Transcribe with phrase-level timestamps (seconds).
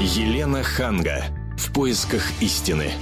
[0.00, 1.24] Елена Ханга.
[1.56, 2.92] В поисках истины.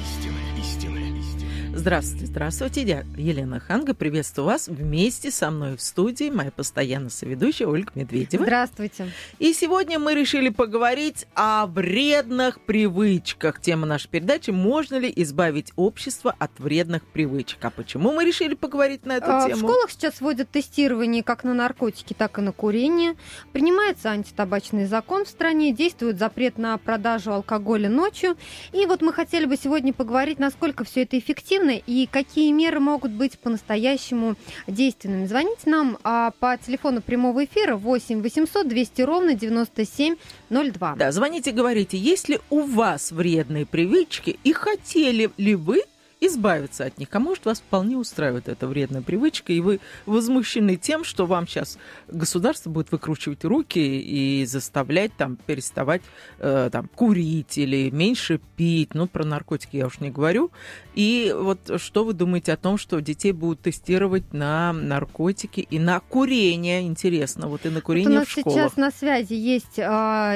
[1.77, 2.83] Здравствуйте, здравствуйте.
[2.83, 3.93] Я Елена Ханга.
[3.93, 6.31] Приветствую вас вместе со мной в студии.
[6.31, 8.45] Моя постоянно соведущая Ольга Медведева.
[8.45, 9.13] Здравствуйте.
[9.39, 13.61] И сегодня мы решили поговорить о вредных привычках.
[13.61, 19.05] Тема нашей передачи «Можно ли избавить общество от вредных привычек?» А почему мы решили поговорить
[19.05, 19.57] на эту А, тему?
[19.57, 23.17] В школах сейчас вводят тестирование как на наркотики, так и на курение.
[23.53, 28.37] Принимается антитабачный закон в стране, действует запрет на продажу алкоголя ночью.
[28.73, 33.13] И вот мы хотели бы сегодня поговорить, насколько все это эффективно и какие меры могут
[33.13, 35.27] быть по-настоящему действенными.
[35.27, 40.97] Звоните нам а, по телефону прямого эфира 8 800 200 ровно 9702.
[40.97, 45.83] Да, звоните, говорите, есть ли у вас вредные привычки и хотели ли вы
[46.21, 47.09] избавиться от них.
[47.13, 51.79] А может, вас вполне устраивает эта вредная привычка, и вы возмущены тем, что вам сейчас
[52.09, 56.03] государство будет выкручивать руки и заставлять там переставать
[56.39, 58.95] э, там, курить или меньше пить.
[58.95, 60.51] Ну, про наркотики я уж не говорю.
[60.95, 66.01] И вот что вы думаете о том, что детей будут тестировать на наркотики и на
[66.01, 66.83] курение?
[66.83, 68.59] Интересно, вот и на Вот у курение нас в школах.
[68.59, 69.83] сейчас на связи есть э,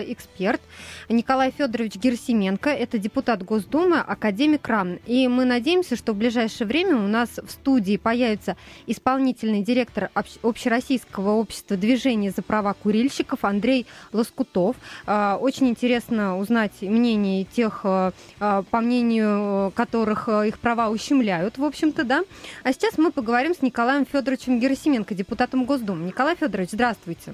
[0.08, 0.60] эксперт
[1.08, 5.00] Николай Федорович Герсименко, это депутат Госдумы, академик РАН.
[5.06, 10.38] И мы надеемся, что в ближайшее время у нас в студии появится исполнительный директор общ-
[10.42, 14.74] Общероссийского общества движения за права курильщиков Андрей Лоскутов.
[15.06, 20.88] Э, очень интересно узнать мнение тех, э, э, по мнению э, которых э, их права
[20.90, 22.24] ущемляют, в общем-то, да.
[22.64, 26.04] А сейчас мы поговорим с Николаем Федоровичем Герасименко, депутатом Госдумы.
[26.04, 27.32] Николай Федорович, здравствуйте.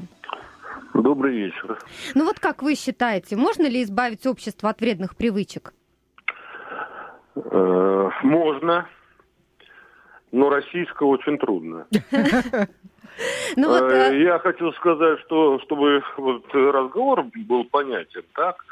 [0.92, 1.78] Добрый вечер.
[2.14, 5.72] Ну вот как вы считаете, можно ли избавить общество от вредных привычек?
[7.36, 8.88] Э, можно,
[10.32, 11.86] но российского очень трудно.
[13.56, 18.62] Ну вот, Э, э, Я хочу сказать, что чтобы вот разговор был понятен, так,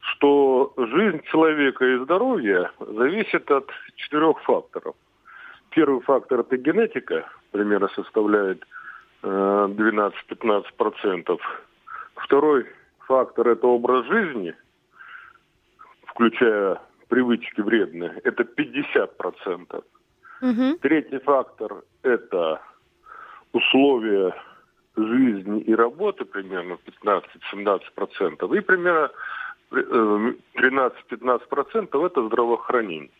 [0.00, 4.94] что жизнь человека и здоровье зависит от четырех факторов.
[5.70, 8.62] Первый фактор это генетика, примерно составляет
[9.22, 11.38] э, 12-15%.
[12.16, 12.66] Второй
[13.06, 14.54] фактор это образ жизни,
[16.08, 16.78] включая
[17.08, 19.84] привычки вредные, это 50%.
[20.40, 20.78] мгм.
[20.78, 22.60] Третий фактор– это
[23.52, 24.34] условия
[24.96, 29.10] жизни и работы, примерно 15-17%, и примерно
[29.72, 33.10] э, 13-15%– это здравоохранение.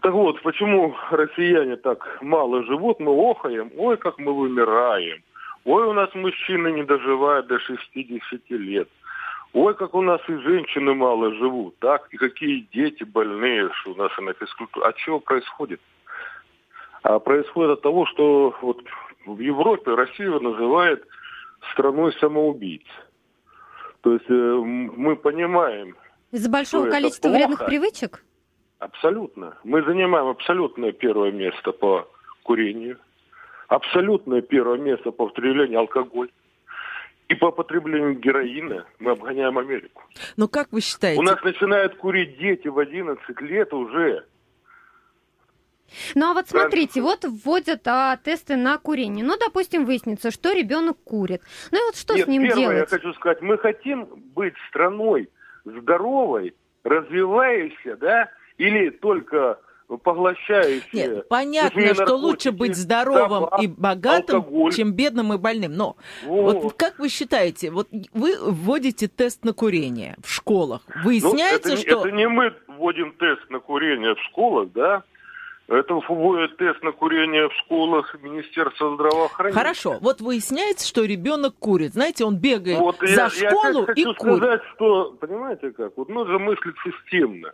[0.00, 5.22] Так вот, почему россияне так мало живут, мы охаем, ой, как мы вымираем,
[5.64, 8.88] ой, у нас мужчины не доживают до 60 лет,
[9.52, 13.94] ой, как у нас и женщины мало живут, так, и какие дети больные, что у
[13.94, 14.86] нас и на физкультуре.
[14.86, 15.80] От чего происходит?
[17.02, 18.82] А происходит от того, что вот
[19.26, 21.06] в Европе Россию называют
[21.72, 22.86] страной самоубийц.
[24.02, 25.96] То есть э, мы понимаем
[26.32, 27.70] Из-за большого количества вредных плохо?
[27.70, 28.24] привычек?
[28.82, 32.08] абсолютно, мы занимаем абсолютное первое место по
[32.42, 32.98] курению,
[33.68, 36.30] абсолютное первое место по потреблению алкоголя.
[37.32, 40.02] И по потреблению героина мы обгоняем Америку.
[40.36, 41.18] Но как вы считаете?
[41.18, 44.26] У нас начинают курить дети в 11 лет уже.
[46.14, 49.24] Ну а вот смотрите, вот вводят а, тесты на курение.
[49.24, 51.40] Ну, допустим, выяснится, что ребенок курит.
[51.70, 52.78] Ну и вот что Нет, с ним первое, делать?
[52.80, 54.04] я хочу сказать, мы хотим
[54.34, 55.30] быть страной
[55.64, 56.54] здоровой,
[56.84, 58.28] развивающейся, да,
[58.58, 59.58] или только
[59.98, 60.88] поглощающей.
[60.92, 64.72] Нет, понятно, что лучше быть здоровым табак, и богатым, алкоголь.
[64.72, 65.72] чем бедным и больным.
[65.74, 66.62] Но вот.
[66.62, 66.72] Вот.
[66.74, 71.88] как вы считаете, вот вы вводите тест на курение в школах, Ну, выясняется, это, не-
[71.88, 72.00] что...
[72.00, 75.02] это не мы вводим тест на курение в школах, да?
[75.68, 79.56] Это вводит тест на курение в школах Министерства здравоохранения.
[79.58, 81.92] Хорошо, вот выясняется, что ребенок курит.
[81.94, 84.36] Знаете, он бегает Вот за я, я школу как и хочу курит.
[84.38, 87.52] сказать, что, понимаете как, вот нужно мыслить системно.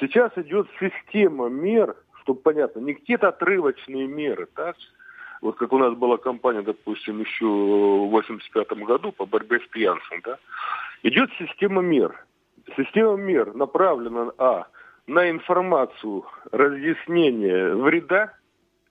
[0.00, 4.76] Сейчас идет система мер, чтобы понятно, не какие-то отрывочные меры, так?
[5.40, 10.20] Вот как у нас была кампания, допустим, еще в 85 году по борьбе с пьянством,
[10.24, 10.38] да?
[11.02, 12.24] Идет система мер.
[12.76, 14.66] Система мер направлена, а,
[15.06, 18.34] на информацию, разъяснение вреда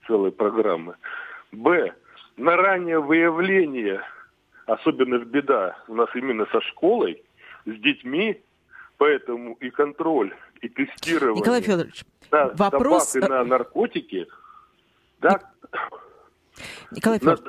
[0.06, 0.96] целой программы,
[1.52, 1.94] б,
[2.36, 4.02] на раннее выявление,
[4.66, 7.22] особенно беда у нас именно со школой,
[7.66, 8.40] с детьми,
[8.96, 14.26] поэтому и контроль, и тестирование Николай Федорович, на вопрос- и на наркотики,
[15.20, 15.40] да,
[16.90, 17.44] Николай Федорович,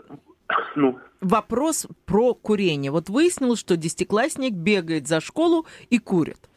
[0.75, 2.91] ну, вопрос про курение.
[2.91, 6.49] Вот выяснилось, что десятиклассник бегает за школу и курит.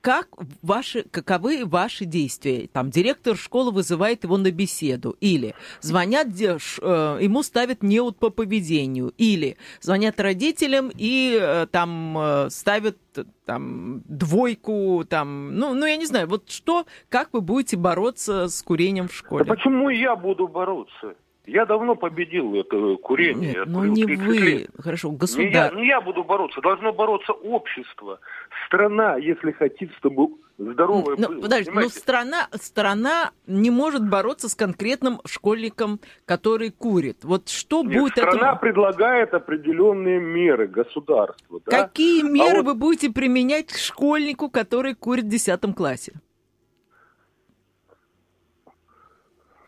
[0.00, 0.28] Как
[0.62, 2.68] ваши, каковы ваши действия?
[2.72, 9.12] Там директор школы вызывает его на беседу, или звонят, э, ему ставят неуд по поведению,
[9.18, 12.96] или звонят родителям и э, там э, ставят
[13.44, 18.62] там двойку, там, ну, ну я не знаю, вот что, как вы будете бороться с
[18.62, 19.44] курением в школе?
[19.44, 21.14] Да почему я буду бороться?
[21.48, 23.54] Я давно победил это курение.
[23.54, 24.70] Нет, ну не вы, лет.
[24.78, 25.40] хорошо, государство.
[25.40, 28.20] Не я, не я буду бороться, должно бороться общество.
[28.66, 30.28] Страна, если хотите, чтобы
[30.58, 31.40] здоровая но, была.
[31.40, 37.24] Подожди, но страна, страна не может бороться с конкретным школьником, который курит.
[37.24, 38.12] Вот что Нет, будет...
[38.12, 38.60] Страна этому...
[38.60, 41.60] предлагает определенные меры государства.
[41.64, 41.84] Да?
[41.84, 42.78] Какие а меры а вы вот...
[42.78, 46.12] будете применять к школьнику, который курит в 10 классе?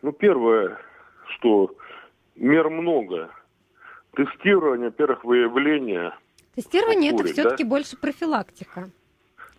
[0.03, 0.77] Ну, первое,
[1.37, 1.75] что
[2.35, 3.29] мер много.
[4.15, 6.13] Тестирование, во-первых, выявление.
[6.55, 7.69] Тестирование это все-таки да?
[7.69, 8.89] больше профилактика.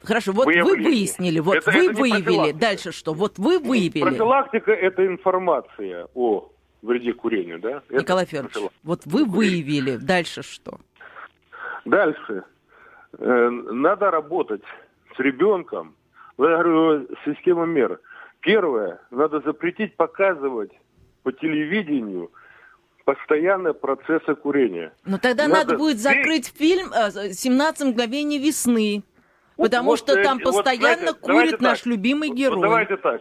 [0.03, 0.75] Хорошо, вот Выявление.
[0.75, 3.15] вы выяснили, вот это, вы это выявили, дальше что?
[3.15, 4.03] Вот вы выявили.
[4.03, 6.51] Профилактика– это информация о
[6.83, 7.83] вреде курения, да?
[7.89, 10.81] Это Николай Федорович, вот вы выявили, дальше что?
[11.85, 12.43] Дальше.
[13.19, 14.63] Э, надо работать
[15.17, 15.95] с ребенком.
[16.39, 18.01] Я говорю, система мер.
[18.41, 20.73] Первое, надо запретить показывать
[21.23, 22.31] по телевидению
[23.05, 24.93] постоянно процессы курения.
[25.05, 29.03] Но тогда надо, надо будет закрыть фильм «17 мгновений весны»,
[29.57, 31.87] потому вот, что там вот, постоянно вот, курит наш так.
[31.87, 32.57] любимый герой.
[32.57, 33.21] Вот, давайте так.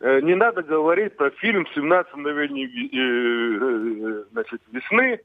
[0.00, 5.20] Э, не надо говорить про фильм «17 мгновений э, э, значит, весны»,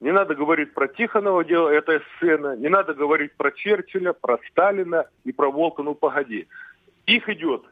[0.00, 2.56] не надо говорить про Тихонова, дело, это сцена.
[2.56, 6.46] Не надо говорить про Черчилля, про Сталина и про Волка, ну погоди.
[7.06, 7.64] Их идет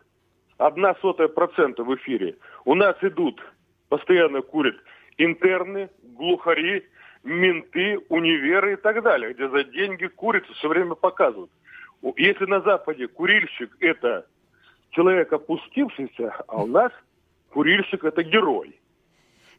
[0.59, 2.37] одна сотая процента в эфире.
[2.65, 3.41] У нас идут
[3.89, 4.77] постоянно курят
[5.19, 6.85] интерны, глухари,
[7.25, 11.51] менты, универы и так далее, где за деньги курицу все время показывают.
[12.17, 14.27] Если на Западе курильщик– это
[14.91, 16.93] человек опустившийся, а у нас
[17.51, 18.79] курильщик– это герой.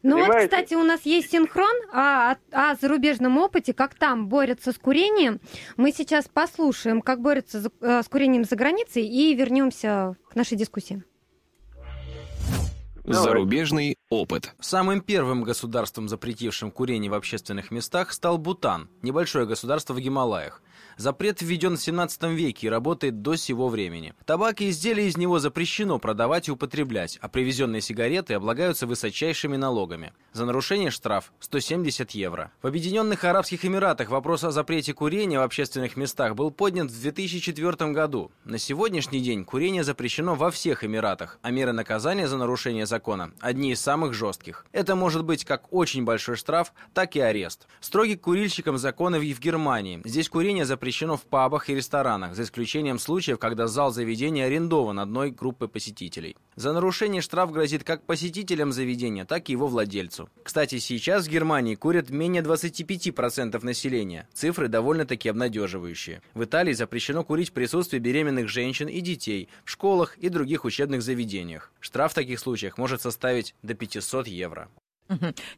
[0.02, 0.32] Ну Понимаете?
[0.32, 4.78] вот, кстати, у нас есть синхрон о, о, о зарубежном опыте, как там борются с
[4.78, 5.40] курением.
[5.76, 10.56] Мы сейчас послушаем, как борются за, э, с курением за границей, и вернемся к нашей
[10.56, 11.02] дискуссии.
[13.04, 14.54] Зарубежный опыт.
[14.60, 20.62] Самым первым государством, запретившим курение в общественных местах, стал Бутан, небольшое государство в Гималаях.
[20.96, 24.14] Запрет введен в 17 веке и работает до сего времени.
[24.24, 30.12] Табак и изделия из него запрещено продавать и употреблять, а привезенные сигареты облагаются высочайшими налогами.
[30.32, 32.50] За нарушение штраф 170 евро.
[32.62, 37.92] В Объединенных Арабских Эмиратах вопрос о запрете курения в общественных местах был поднят в 2004
[37.92, 38.32] году.
[38.44, 43.72] На сегодняшний день курение запрещено во всех Эмиратах, а меры наказания за нарушение закона одни
[43.72, 44.66] из самых жестких.
[44.72, 47.66] Это может быть как очень большой штраф, так и арест.
[47.80, 50.00] Строгий к курильщикам законы в Германии.
[50.04, 55.30] Здесь курение запрещено в пабах и ресторанах, за исключением случаев, когда зал заведения арендован одной
[55.30, 56.36] группой посетителей.
[56.56, 60.28] За нарушение штраф грозит как посетителям заведения, так и его владельцу.
[60.42, 64.28] Кстати, сейчас в Германии курят менее 25% населения.
[64.34, 66.22] Цифры довольно-таки обнадеживающие.
[66.34, 71.02] В Италии запрещено курить в присутствии беременных женщин и детей, в школах и других учебных
[71.02, 71.72] заведениях.
[71.80, 74.68] Штраф в таких случаях может составить до 500 евро.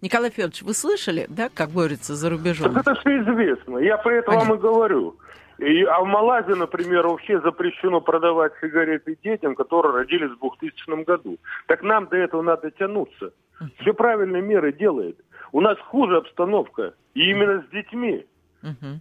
[0.00, 2.72] Николай Федорович, вы слышали, да, как борется за рубежом?
[2.72, 3.78] Так это все известно.
[3.78, 4.50] Я про это Понятно.
[4.50, 5.16] вам и говорю.
[5.58, 11.38] И, а в Малайзии, например, вообще запрещено продавать сигареты детям, которые родились в 2000 году.
[11.66, 13.32] Так нам до этого надо тянуться.
[13.80, 15.18] Все правильные меры делает.
[15.52, 16.94] У нас хуже обстановка.
[17.14, 18.24] И именно с детьми.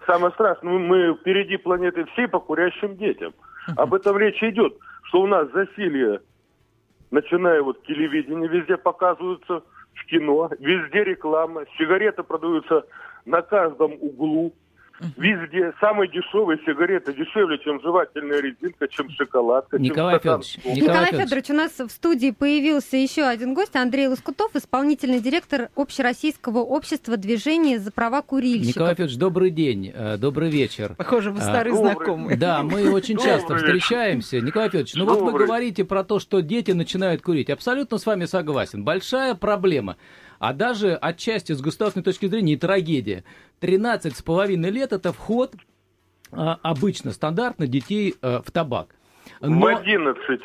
[0.06, 3.34] Самое страшное, мы впереди планеты всей по курящим детям.
[3.78, 6.22] Об этом речь идет, что у нас засилье,
[7.12, 9.64] начиная вот телевидение, везде показываются–
[10.00, 12.86] в кино, везде реклама, сигареты продаются
[13.26, 14.54] на каждом углу.
[15.18, 19.80] Везде самые дешевые сигареты дешевле, чем жевательная резинка, чем шоколадка.
[19.80, 24.08] Николай чем Федорович, Николай, Николай Федорович, у нас в студии появился еще один гость, Андрей
[24.08, 28.76] Лоскутов, исполнительный директор Общероссийского общества движения за права курильщиков.
[28.76, 30.96] Николай Федорович, добрый день, э, добрый вечер.
[30.96, 32.36] Похоже, вы старый а, знакомый.
[32.36, 34.42] Да, мы очень часто встречаемся.
[34.42, 37.50] Николай Федорович, ну вот вы говорите про то, что дети начинают курить.
[37.50, 38.84] Абсолютно с вами согласен.
[38.84, 39.98] Большая проблема
[40.40, 43.24] а даже отчасти с государственной точки зрения и трагедия.
[43.62, 45.56] 13,5 лет– это вход
[46.32, 48.96] а, обычно, стандартно детей а, в табак.
[49.42, 49.60] Но...
[49.60, 50.42] В 11.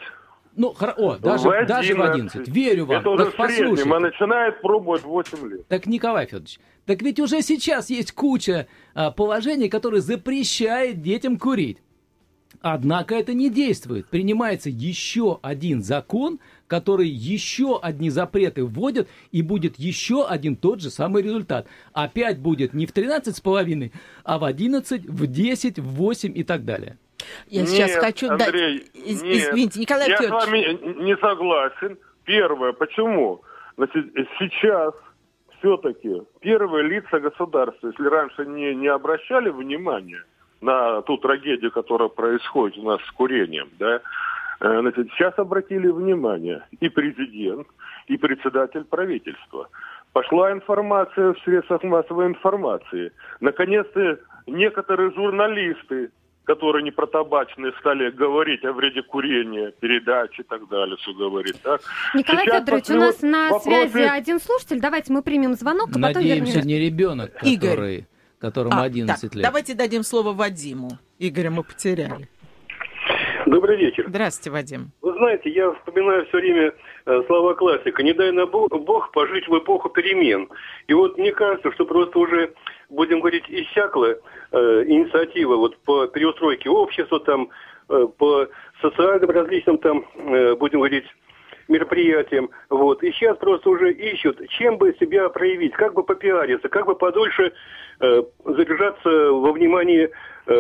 [0.56, 0.92] Ну, хоро...
[0.92, 1.68] о, даже в 11.
[1.68, 2.49] даже в 11.
[2.49, 3.00] Верю вам.
[3.00, 5.68] Это уже так, в среднем, а начинает пробовать 8 лет.
[5.68, 11.78] Так, Николай Федорович, так ведь уже сейчас есть куча а, положений, которые запрещают детям курить.
[12.61, 14.06] Однако это не действует.
[14.09, 20.90] Принимается еще один закон, который еще одни запреты вводят, и будет еще один тот же
[20.90, 21.66] самый результат.
[21.92, 23.92] Опять будет не в 13,5,
[24.25, 26.99] а в 11, в 10, в 8 и так далее.
[27.49, 28.85] Я Нет, сейчас хочу Андрей.
[28.94, 29.50] Из- нет.
[29.50, 30.47] Извините, Николай Я с Федорович.
[30.47, 31.99] вами не согласен.
[32.25, 33.42] Первое, почему?
[33.76, 34.06] Значит,
[34.38, 34.94] сейчас
[35.59, 40.23] все-таки первые лица государства, если раньше не, не обращали внимания
[40.61, 44.00] на ту трагедию, которая происходит у нас с курением, да,
[44.80, 47.66] значит, сейчас обратили внимание и президент,
[48.09, 49.68] и председатель правительства.
[50.12, 53.12] Пошла информация в средствах массовой информации.
[53.40, 56.11] Наконец-то некоторые журналисты,
[56.44, 61.61] которые не про табачные, стали говорить о вреде курения, передачи и так далее, все говорит.
[61.62, 61.80] Так?
[62.14, 64.80] Николай Сейчас Федорович, у нас на вопросы- связи один слушатель.
[64.80, 66.66] Давайте мы примем звонок, а потом Надеемся, вернемся.
[66.68, 67.71] не ребенок, Игорь.
[67.71, 68.06] который,
[68.38, 69.42] которому А, 11 так, лет.
[69.44, 70.90] Давайте дадим слово Вадиму.
[71.18, 72.28] Игоря мы потеряли.
[73.47, 74.07] Добрый вечер.
[74.09, 74.91] Здравствуйте, Вадим.
[75.03, 76.73] Вы знаете, я вспоминаю все время
[77.07, 78.03] э, слова классика.
[78.03, 80.49] Не дай на Бог, Бог пожить в эпоху перемен.
[80.89, 82.55] И вот мне кажется, что просто уже,
[82.89, 84.17] будем говорить, иссякла
[84.53, 87.51] э, инициатива вот по переустройке общества, там,
[87.91, 88.49] э, по
[88.81, 91.07] социальным различным там, э, будем говорить,
[91.69, 92.51] мероприятиям.
[92.71, 93.03] Вот.
[93.03, 97.53] И сейчас просто уже ищут, чем бы себя проявить, как бы попиариться, как бы подольше
[98.01, 100.11] э, задержаться во внимании
[100.47, 100.51] э,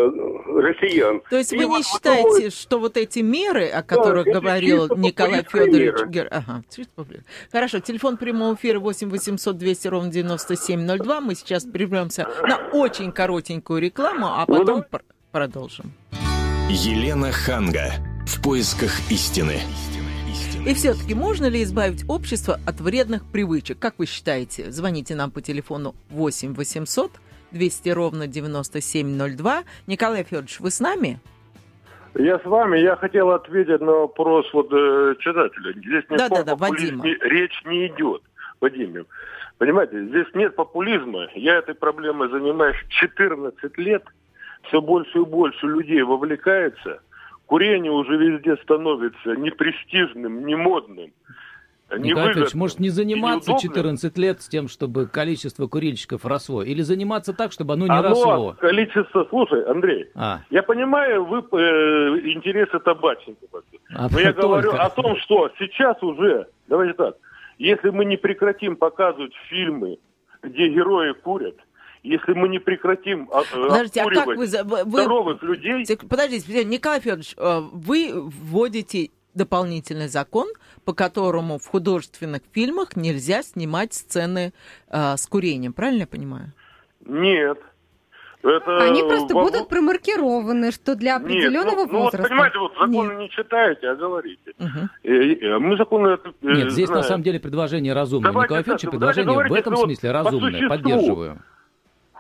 [0.60, 1.20] россиян.
[1.30, 4.40] То есть И вы вот не в считаете, что вот эти меры, о которых это
[4.40, 6.06] говорил Николай Федорович...
[6.08, 6.62] Гер- Ага.
[7.52, 11.20] Хорошо, телефон прямого эфира 8 800 200 ровно 9702.
[11.20, 15.92] Мы сейчас прервемся на очень коротенькую рекламу, а Ну потом пр- продолжим.
[16.70, 17.92] Елена Ханга.
[18.26, 19.60] В поисках истины.
[20.66, 23.78] И все-таки можно ли избавить общество от вредных привычек?
[23.78, 24.70] Как вы считаете?
[24.72, 27.10] Звоните нам по телефону 8 800
[27.54, 29.62] 200 ровно 9702.
[29.86, 31.18] Николай Федорович, вы с нами?
[32.16, 32.78] Я с вами.
[32.78, 35.72] Я хотел ответить на вопрос вот э, читателя.
[35.72, 37.24] Здесь о Да-да-да, каком популизме Вадима.
[37.24, 38.22] речь не идет.
[38.60, 39.06] Вадим,
[39.58, 41.28] понимаете, здесь нет популизма.
[41.34, 44.04] Я этой проблемой занимаюсь 14 лет.
[44.68, 47.00] Все больше и больше людей вовлекается.
[47.46, 51.12] Курение уже везде становится непрестижным, не модным.
[51.98, 53.74] Николай невыгодным может не заниматься неудобным.
[53.74, 56.62] 14 лет с тем, чтобы количество курильщиков росло?
[56.62, 58.56] Или заниматься так, чтобы оно не Оно, росло?
[58.60, 59.26] количество...
[59.30, 63.48] Слушай, Андрей, А, я понимаю вы, э, интересы табачников.
[63.94, 64.42] а Но я только.
[64.42, 67.16] говорю о том, что сейчас уже, давайте так,
[67.58, 69.98] если мы не прекратим показывать фильмы,
[70.42, 71.54] где герои курят,
[72.02, 74.46] если мы не прекратим а, э, Подождите, а как вы...
[74.46, 80.48] за- вы- вы- здоровых людей, подождите, Николай Федорович, э, вы вводите дополнительный закон,
[80.84, 84.52] по которому в художественных фильмах нельзя снимать сцены
[84.90, 86.52] э, с курением, правильно я понимаю?
[87.06, 87.58] нет.
[88.46, 92.28] Это Они просто во- будут промаркированы, что для Нет, определенного ну, ну, вот, возраста.
[92.28, 93.18] понимаете, вот законы Нет.
[93.20, 94.52] не читаете, а говорите.
[95.02, 97.04] Э, Мы законы это, э, Нет, здесь на знаем.
[97.08, 98.30] самом деле предложение разумное.
[98.32, 100.50] Давайте Николай Федорович, предложение в говорите, этом что вот смысле по разумное.
[100.50, 100.68] существу.
[100.68, 101.38] Поддерживаю.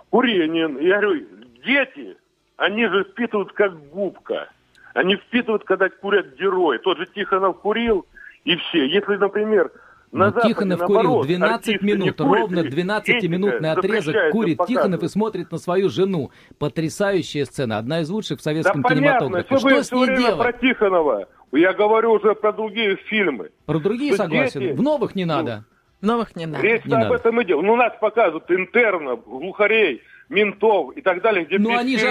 [0.08, 0.76] курение.
[0.88, 1.26] Я говорю,
[1.64, 2.16] дети,
[2.56, 4.48] они же впитывают как губка.
[4.94, 6.78] Они впитывают, когда курят герои.
[6.78, 8.06] Тот же Тихонов курил,
[8.44, 8.86] и все.
[8.86, 9.70] Если, например,
[10.12, 13.80] на Ну, Западе, Тихонов наоборот, курил 12 артисты не минут, курят, ровно и 12-минутный этика
[13.80, 16.30] отрезок курит Тихонов и смотрит на свою жену.
[16.60, 19.46] Потрясающая сцена, одна из лучших в Да советском понятно, кинематографе.
[19.48, 20.60] что Что вы с ней время про делать?
[20.60, 21.28] Тихонова.
[21.52, 23.50] Я говорю уже про другие фильмы.
[23.66, 25.64] Про другие что согласен, дети- в новых не надо.
[26.00, 26.62] Новых не надо.
[26.62, 27.14] Речь не об надо.
[27.16, 27.62] этом идет.
[27.62, 32.06] Ну, нас показывают интернов, глухарей, ментов и так далее, где Ну они же,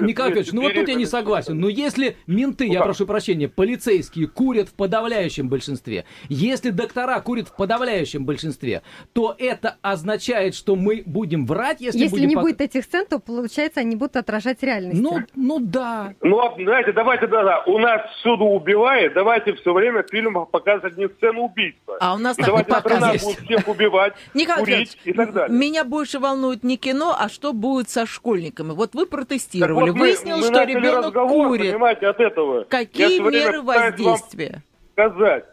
[0.00, 1.58] Николай вместе ну вот тут я не согласен.
[1.58, 2.84] Но если менты, я как?
[2.88, 8.82] прошу прощения, полицейские курят в подавляющем большинстве, если доктора курят в подавляющем большинстве,
[9.12, 13.06] то это означает, что мы будем врать, если, Если будем не пок- будет этих сцен,
[13.06, 15.00] то, получается, они будут отражать реальность.
[15.00, 16.14] Ну, ну да.
[16.22, 20.50] Ну, а, знаете, давайте, да, да, у нас всюду убивает, давайте все время в фильмах
[20.50, 21.96] показывать не сцену убийства.
[22.00, 23.38] А у нас так не давайте страна показывают.
[23.38, 25.56] будет всех убивать, Николай курить и так далее.
[25.56, 28.72] меня больше волнует не кино, а что будет со школьниками.
[28.72, 31.72] Вот вы протестировали, Так вот выяснилось, мы что ребенок разговор, курит.
[31.72, 32.64] Понимаете, от этого.
[32.64, 34.62] Какие меры воздействия?
[34.94, 35.44] сказать,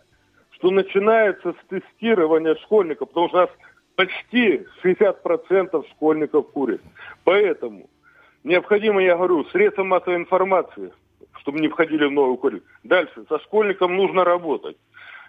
[0.51, 3.49] что начинается с тестирования школьников, потому что у нас
[3.95, 6.81] почти 60% школьников курят.
[7.23, 7.89] Поэтому
[8.43, 10.93] необходимо, я говорю, средства массовой информации,
[11.41, 12.63] чтобы не входили в новую курить.
[12.83, 14.77] Дальше, со школьником нужно работать.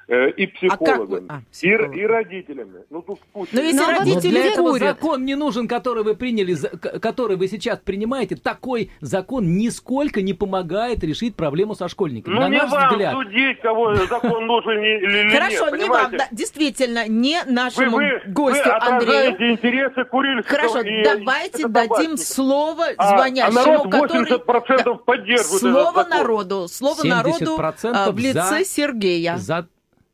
[0.09, 1.97] Э, И А как вы- психологами, а, и, психолог.
[1.97, 2.81] и родителями.
[2.91, 3.51] Ну, тут куча.
[3.53, 6.17] Но если Ну, а вот Но родители для этого курят, закон не нужен, который вы
[6.17, 6.55] приняли,
[6.99, 8.37] который вы сейчас принимаете.
[8.37, 12.35] Такой закон нисколько не помогает решить проблему со школьниками.
[12.35, 13.13] Ну, На не наш вам взгляд.
[13.15, 15.33] судить, кого закон нужен или нет.
[15.33, 18.97] Хорошо, не вам, действительно, не Вы, нашему вы, гостю вы Андрею.
[19.31, 24.31] отражаете интересы курильщиков Хорошо, давайте дадим слово А- звонящему, а народ который...
[24.31, 29.37] 80% поддерживает Слово народу, слово народу 70% а, в лице Сергея.
[29.37, 29.69] За-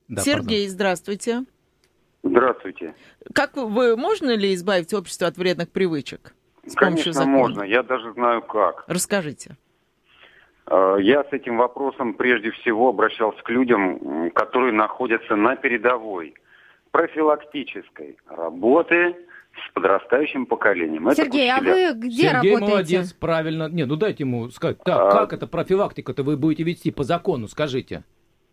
[0.08, 1.44] Да, Сергей, здравствуйте.
[2.22, 2.94] Здравствуйте.
[3.34, 6.34] Как вы, можно ли избавить общество от вредных привычек
[6.66, 7.36] с помощью Конечно, закона?
[7.36, 7.62] можно.
[7.62, 8.84] Я даже знаю как.
[8.88, 9.56] Расскажите.
[10.66, 16.34] Э, Я с этим вопросом прежде всего обращался к людям, которые находятся на передовой
[16.90, 19.14] профилактической работы
[19.54, 21.08] с подрастающим поколением.
[21.08, 21.74] Это Сергей, а учителя.
[21.92, 22.70] вы где Сергей работаете?
[22.96, 23.68] молодец, правильно.
[23.68, 24.78] Не, ну дайте ему сказать.
[24.84, 25.10] Так, А.
[25.10, 28.04] как это профилактика-то вы будете вести по закону, скажите.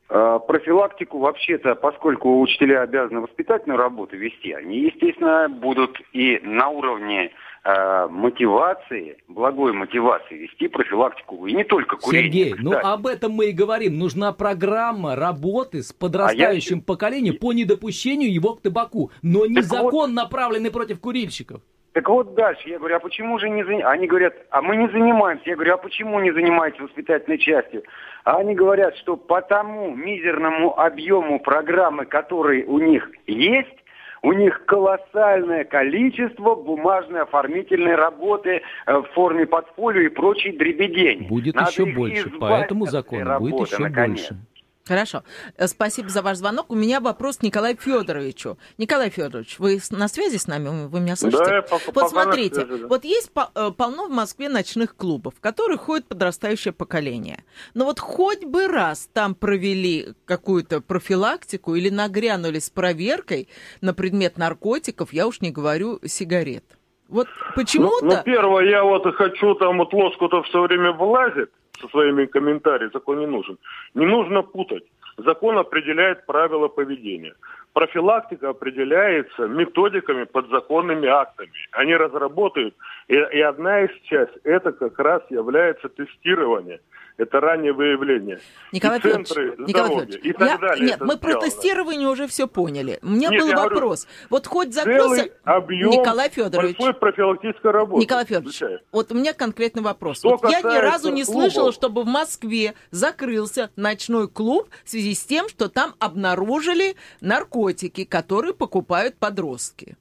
[0.08, 7.32] Э, Профилактику вообще-то, поскольку учителя обязаны воспитательную работу вести, они, естественно, будут и на уровне
[7.64, 11.48] э, мотивации, благой мотивации вести профилактику.
[11.48, 12.30] И не только курение.
[12.30, 12.86] Сергей, ну кстати.
[12.86, 13.98] об этом мы и говорим.
[13.98, 20.14] Нужна программа работы с подрастающим поколением по недопущению его к табаку, но не Так закон,
[20.14, 21.62] направленный против курильщиков.
[21.96, 23.90] Так вот дальше, я говорю, а почему же не занимаемся?
[23.90, 25.50] Они говорят, а мы не занимаемся.
[25.50, 27.84] Я говорю, а почему не занимаетесь воспитательной частью?
[28.26, 33.78] А они говорят, что по тому мизерному объему программы, который у них есть,
[34.24, 41.28] у них колоссальное количество бумажной оформительной работы э, в форме подфолио и прочей дребедень.
[41.30, 44.32] Будет Надо еще больше, по этому закону будет еще наконец.
[44.32, 44.46] больше.
[44.88, 45.24] Хорошо.
[45.58, 46.68] Э, Спасибо за ваш звонок.
[46.70, 48.60] У меня вопрос к Николаю Федоровичу.
[48.78, 50.88] Николай Федорович, вы на связи с нами?
[50.88, 51.44] Вы меня слышите?
[51.44, 52.88] Да, я вот смотрите, связи, да.
[52.88, 57.44] вот есть э, полно в Москве ночных клубов, в которых ходит подрастающее поколение.
[57.74, 63.50] Но вот хоть бы раз там провели какую-то профилактику или нагрянули с проверкой
[63.82, 66.64] на предмет наркотиков, я уж не говорю сигарет.
[67.08, 68.06] Вот Ну, почему-то...
[68.06, 73.20] ну, первое, я вот хочу, там вот Лоскутов все время влазит со своими комментариями, закон
[73.20, 73.58] не нужен.
[73.94, 74.84] Не нужно путать.
[75.18, 77.34] Закон определяет правила поведения.
[77.74, 81.52] Профилактика определяется методиками, подзаконными актами.
[81.72, 82.76] Они разработают,
[83.08, 86.80] и, и одна из часть, это как раз является тестирование.
[87.18, 88.42] Это раннее выявление.
[88.74, 90.86] Николай И центры Федорович, Николай Федорович, и так я- далее.
[90.86, 91.46] нет, мы про сделано.
[91.50, 93.00] тестирование уже все поняли.
[93.02, 94.08] У меня Нет, был я говорю, вопрос.
[94.30, 95.30] вот хоть закрылся...
[95.46, 98.02] Объем Николай Федорович, большой профилактической работы.
[98.04, 98.82] Николай Федорович, включая.
[98.92, 100.18] вот у меня конкретный вопрос.
[100.18, 101.42] Что Вот я ни разу не клубов.
[101.44, 108.04] слышала, чтобы в Москве закрылся ночной клуб в связи с тем, что там обнаружили наркотики,
[108.04, 109.96] которые покупают подростки.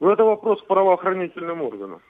[0.00, 2.00] Ну, это вопрос правоохранительным органам.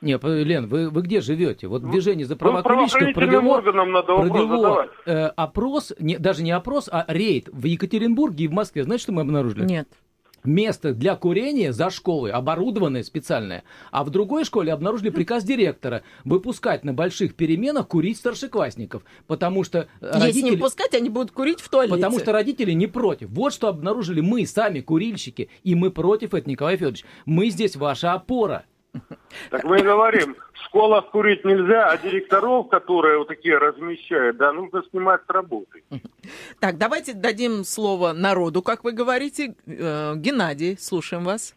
[0.00, 1.66] Не, Лен, вы, вы где живете?
[1.66, 7.04] Вот движение за Ну, права правоохранительным провело, провело э, опрос, не, даже не опрос, а
[7.08, 8.84] рейд в Екатеринбурге и в Москве.
[8.84, 9.64] Знаете, что мы обнаружили?
[9.64, 9.88] Нет.
[10.44, 13.64] Место для курения за школой, оборудованное специальное.
[13.90, 19.02] А в другой школе обнаружили приказ директора выпускать на больших переменах курить старшеклассников.
[19.26, 20.50] Потому что Если родители...
[20.50, 21.96] не пускать, они будут курить в туалете.
[21.96, 23.30] Потому что родители не против.
[23.30, 27.04] Вот что обнаружили мы, сами курильщики, и мы против этого, Николай Федорович.
[27.26, 28.64] Мы здесь ваша опора.
[29.50, 34.52] Так мы и говорим, в школах курить нельзя, а директоров, которые вот такие размещают, да,
[34.52, 35.82] нужно снимать с работы.
[36.60, 39.54] Так, давайте дадим слово народу, как вы говорите.
[39.66, 41.54] Э, Геннадий, слушаем вас.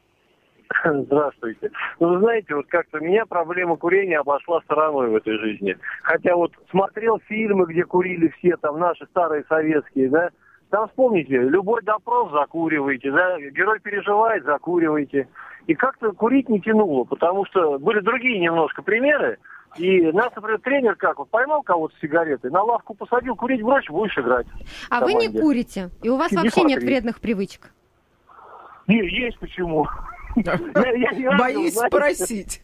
[0.85, 1.71] Здравствуйте.
[1.99, 5.77] Ну, вы знаете, вот как-то меня проблема курения обошла стороной в этой жизни.
[6.03, 10.29] Хотя вот смотрел фильмы, где курили все там наши старые советские, да,
[10.71, 15.27] там вспомните, любой допрос закуриваете, да, герой переживает, закуриваете.
[15.67, 19.37] И как-то курить не тянуло, потому что были другие немножко примеры.
[19.77, 23.85] И нас, например, тренер как, вот поймал кого-то с сигаретой, на лавку посадил, курить брось,
[23.89, 24.47] будешь играть.
[24.89, 26.87] А вы не курите, и у вас Не вообще нет смотри.
[26.87, 27.71] вредных привычек.
[28.87, 29.85] Не, есть почему.
[31.37, 32.61] Боюсь спросить.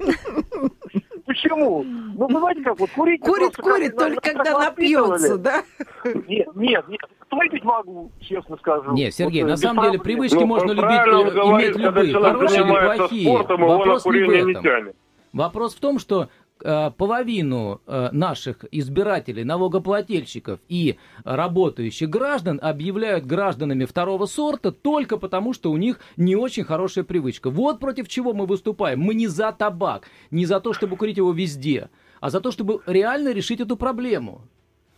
[1.27, 1.83] Почему?
[1.83, 3.21] Ну, понимаете, как вот курить...
[3.21, 5.63] Курит, просто курит, как- только когда напьется, да?
[6.05, 7.01] Нет, нет, нет.
[7.29, 8.93] Выпить могу, честно скажу.
[8.93, 11.75] Не, Сергей, Вот, на э, самом без деле привычки Ну, можно любить, э, говорит, иметь
[11.75, 13.23] любые, хорошие или плохие.
[13.29, 14.93] спортом, на Вопрос не в этом.
[15.33, 24.25] Вопрос в том, что половину э, наших избирателей, налогоплательщиков и работающих граждан объявляют гражданами второго
[24.25, 27.49] сорта только потому, что у них не очень хорошая привычка.
[27.49, 28.99] Вот против чего мы выступаем.
[28.99, 31.89] Мы не за табак, не за то, чтобы курить его везде,
[32.19, 34.41] а за то, чтобы реально решить эту проблему.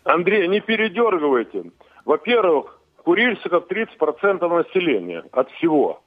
[0.04, 1.72] Андрей, не передергивайте.
[2.06, 6.02] Во-первых, курильщиков 30% населения от всего.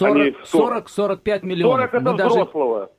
[0.00, 1.20] Они 40 40.
[1.24, 1.90] 40-45 миллионов.
[1.90, 2.30] 40 это Мы даже...
[2.30, 2.90] взрослого.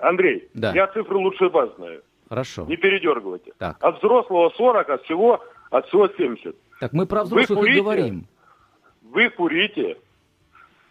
[0.00, 0.72] Андрей, Да.
[0.72, 2.02] я цифры лучше вас знаю.
[2.28, 2.66] Хорошо.
[2.66, 3.52] Не передергивайте.
[3.58, 3.76] Так.
[3.80, 6.54] От взрослого 40, от всего, от всего 70.
[6.80, 7.80] Так мы про Вы взрослых и курите?
[7.82, 8.26] говорим.
[9.02, 9.96] Вы курите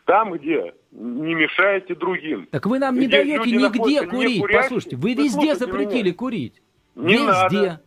[0.06, 2.48] там, где не мешаете другим.
[2.52, 4.40] Так вы нам не Где даете нигде не курить.
[4.42, 4.62] курящие.
[4.62, 6.14] Послушайте, вы Вы везде запретили меня.
[6.16, 6.62] курить.
[6.96, 7.26] Не везде.
[7.28, 7.82] надо.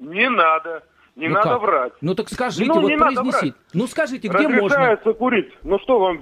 [0.00, 0.82] Не надо.
[1.16, 1.62] Не Ну надо как?
[1.62, 1.92] врать.
[2.02, 3.54] Ну так скажите, Ну, вот не произнесите.
[3.72, 4.64] Ну скажите, где можно?
[4.76, 5.48] Разрешается курить.
[5.62, 6.18] Ну что, вам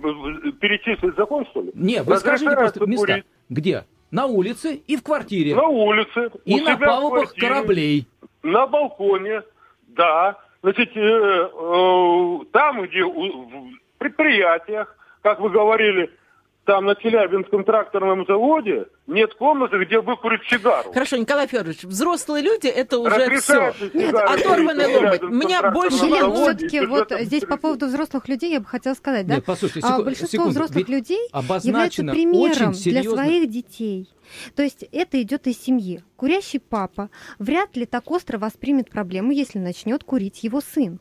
[0.61, 1.73] перечислить закон, что ли?
[1.75, 3.07] Не, вы скажите Разрешается просто места.
[3.07, 3.85] курить Где?
[4.15, 5.57] На улице и в квартире.
[5.57, 6.31] На улице.
[6.45, 8.07] и на палубах квартире, кораблей.
[8.45, 9.43] На балконе,
[9.89, 10.39] да.
[10.63, 16.11] Значит, э, э, там, где у- в предприятиях, как вы говорили,
[16.65, 20.93] там на Челябинском тракторном заводе нет комнаты, где выкурить сигару.
[20.93, 23.25] Хорошо, Николай Федорович, взрослые люди это уже все.
[23.27, 24.43] Разрешается Нет, ломоть.
[24.43, 29.27] Челябинском Меня больше- заводе, все-таки вот здесь по поводу взрослых людей я бы хотела сказать,
[29.27, 29.37] да?
[29.37, 30.51] Нет, послушайте, А секу- большинство секунду.
[30.51, 34.09] взрослых Ведь людей являются обозначено примером очень для своих детей.
[34.57, 36.03] То есть это идет из семьи.
[36.17, 40.99] Курящий папа вряд ли так остро воспримет проблему, если начнет курить его сын.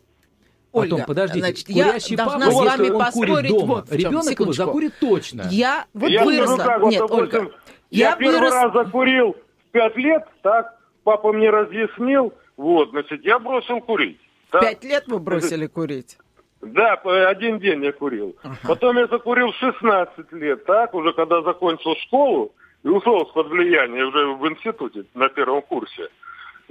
[0.74, 3.66] Потом, Ольга, подождите, значит, я курящий должна папа, с вами если он курит поспорить дома,
[3.76, 3.98] вот в чем.
[4.00, 4.66] ребенок его Секундочку.
[4.66, 5.44] закурит точно.
[5.52, 6.56] Я вот Я выросла.
[6.56, 7.52] скажу так, вот, Нет, допустим, Ольга,
[7.92, 8.54] я, я первый вырос...
[8.54, 9.32] раз закурил
[9.68, 14.20] в пять лет, так, папа мне разъяснил, вот, значит, я бросил курить.
[14.52, 14.62] так.
[14.62, 16.18] Пять лет вы бросили курить.
[16.62, 16.94] Да,
[17.30, 18.36] один день я курил.
[18.64, 22.52] Потом я закурил в 16 лет, так, уже когда закончил школу
[22.84, 26.08] и ушел с-под влияния уже в институте на первом курсе.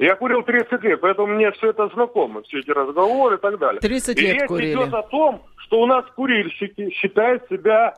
[0.02, 3.80] Я курил 30 лет, поэтому мне все это знакомо, все эти разговоры и так далее.
[3.80, 4.72] 30 и лет речь курили.
[4.72, 7.94] идет о том, что у нас курильщики считают себя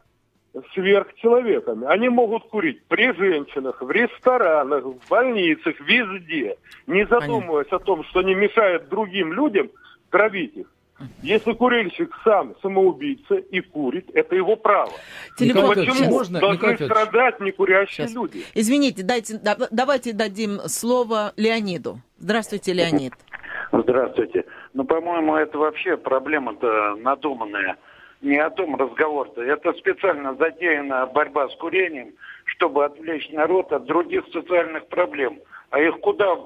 [0.74, 1.86] сверхчеловеками.
[1.86, 8.20] Они могут курить при женщинах, в ресторанах, в больницах, везде, не задумываясь о том, что
[8.20, 9.70] они мешают другим людям
[10.10, 10.73] травить их.
[11.22, 14.92] Если курильщик сам самоубийца и курит, это его право.
[15.36, 15.62] Телефон.
[15.74, 18.14] Федорович, Почему можно- должны Николай страдать некурящие Сейчас.
[18.14, 18.44] люди?
[18.54, 21.98] Извините, дайте, да- давайте дадим слово Леониду.
[22.18, 23.12] Здравствуйте, Леонид.
[23.72, 24.44] Здравствуйте.
[24.72, 27.76] Ну, по-моему, это вообще проблема-то надуманная.
[28.22, 29.42] Не о том разговор-то.
[29.42, 35.40] Это специально затеяна борьба с курением, чтобы отвлечь народ от других социальных проблем.
[35.70, 36.36] А их куда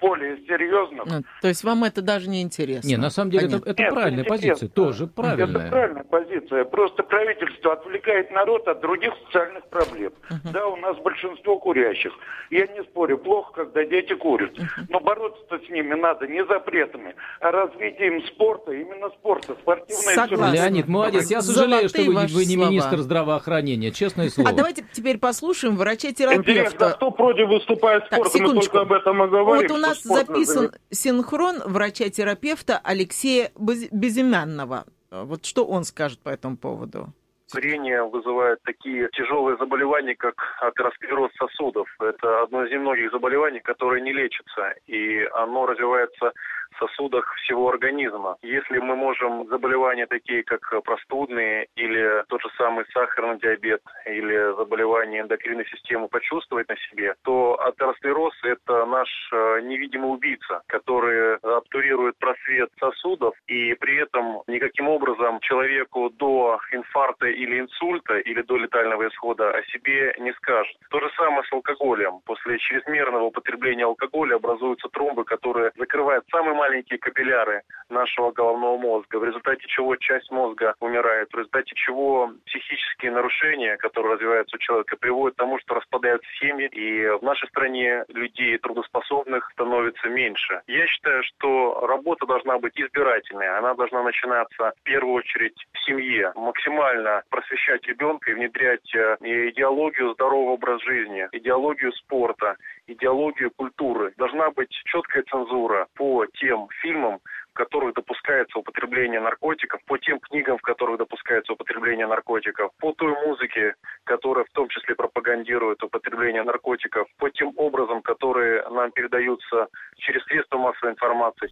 [0.00, 1.04] более серьезных.
[1.06, 2.88] Ну, то есть вам это даже не интересно?
[2.88, 3.70] Не, на самом деле это, Понятно.
[3.70, 4.68] это Нет, правильная это позиция, интересно.
[4.68, 5.70] тоже Это правильная.
[5.70, 6.64] правильная позиция.
[6.64, 10.12] Просто правительство отвлекает народ от других социальных проблем.
[10.52, 12.12] Да, у нас большинство курящих.
[12.50, 14.52] Я не спорю, плохо, когда дети курят.
[14.88, 20.54] Но бороться-то с ними надо не запретами, а развитием спорта, именно спорта, спортивной Согласна.
[20.54, 21.30] Леонид, молодец.
[21.30, 22.70] Я сожалею, что Золотые вы, ваши вы не слова.
[22.70, 24.50] министр здравоохранения, честное слово.
[24.50, 26.90] А давайте теперь послушаем Интересно, врача-терапевта.
[26.96, 28.54] кто против выступает Так, спортом?
[28.54, 29.68] Мы только об этом и говорим.
[29.68, 34.84] Вот у что нас записан синхрон врача-терапевта Алексея Без- Безымянного.
[35.10, 37.12] Вот что он скажет по этому поводу?
[37.50, 41.88] Курение вызывает такие тяжелые заболевания, как атеросклероз сосудов.
[41.98, 46.32] Это одно из немногих заболеваний, которое не лечится, и оно развивается
[46.78, 48.36] сосудах всего организма.
[48.42, 55.20] Если мы можем заболевания такие, как простудные или тот же самый сахарный диабет или заболевания
[55.20, 62.70] эндокринной системы почувствовать на себе, то атеросклероз– это наш э, невидимый убийца, который обтурирует просвет
[62.78, 69.50] сосудов, и при этом никаким образом человеку до инфаркта или инсульта или до летального исхода
[69.50, 70.76] о себе не скажет.
[70.90, 72.20] То же самое с алкоголем.
[72.24, 79.24] После чрезмерного употребления алкоголя образуются тромбы, которые закрывают самые маленькие капилляры нашего головного мозга, в
[79.24, 85.36] результате чего часть мозга умирает, в результате чего психические нарушения, которые развиваются у человека, приводят
[85.36, 90.60] к тому, что распадаются семьи, и в нашей стране людей трудоспособных становится меньше.
[90.66, 96.32] Я считаю, что работа должна быть избирательной, она должна начинаться в первую очередь в семье,
[96.34, 102.56] максимально просвещать ребенка и внедрять э, идеологию здорового образа жизни, идеологию спорта,
[102.88, 104.12] идеологию культуры.
[104.16, 107.20] Должна быть четкая цензура по тем фильмам,
[107.50, 113.12] в которых допускается употребление наркотиков, по тем книгам, в которых допускается употребление наркотиков, по той
[113.26, 113.74] музыке,
[114.04, 120.58] которая в том числе пропагандирует употребление наркотиков, по тем образом, которые нам передаются через средства
[120.58, 121.50] массовой информации.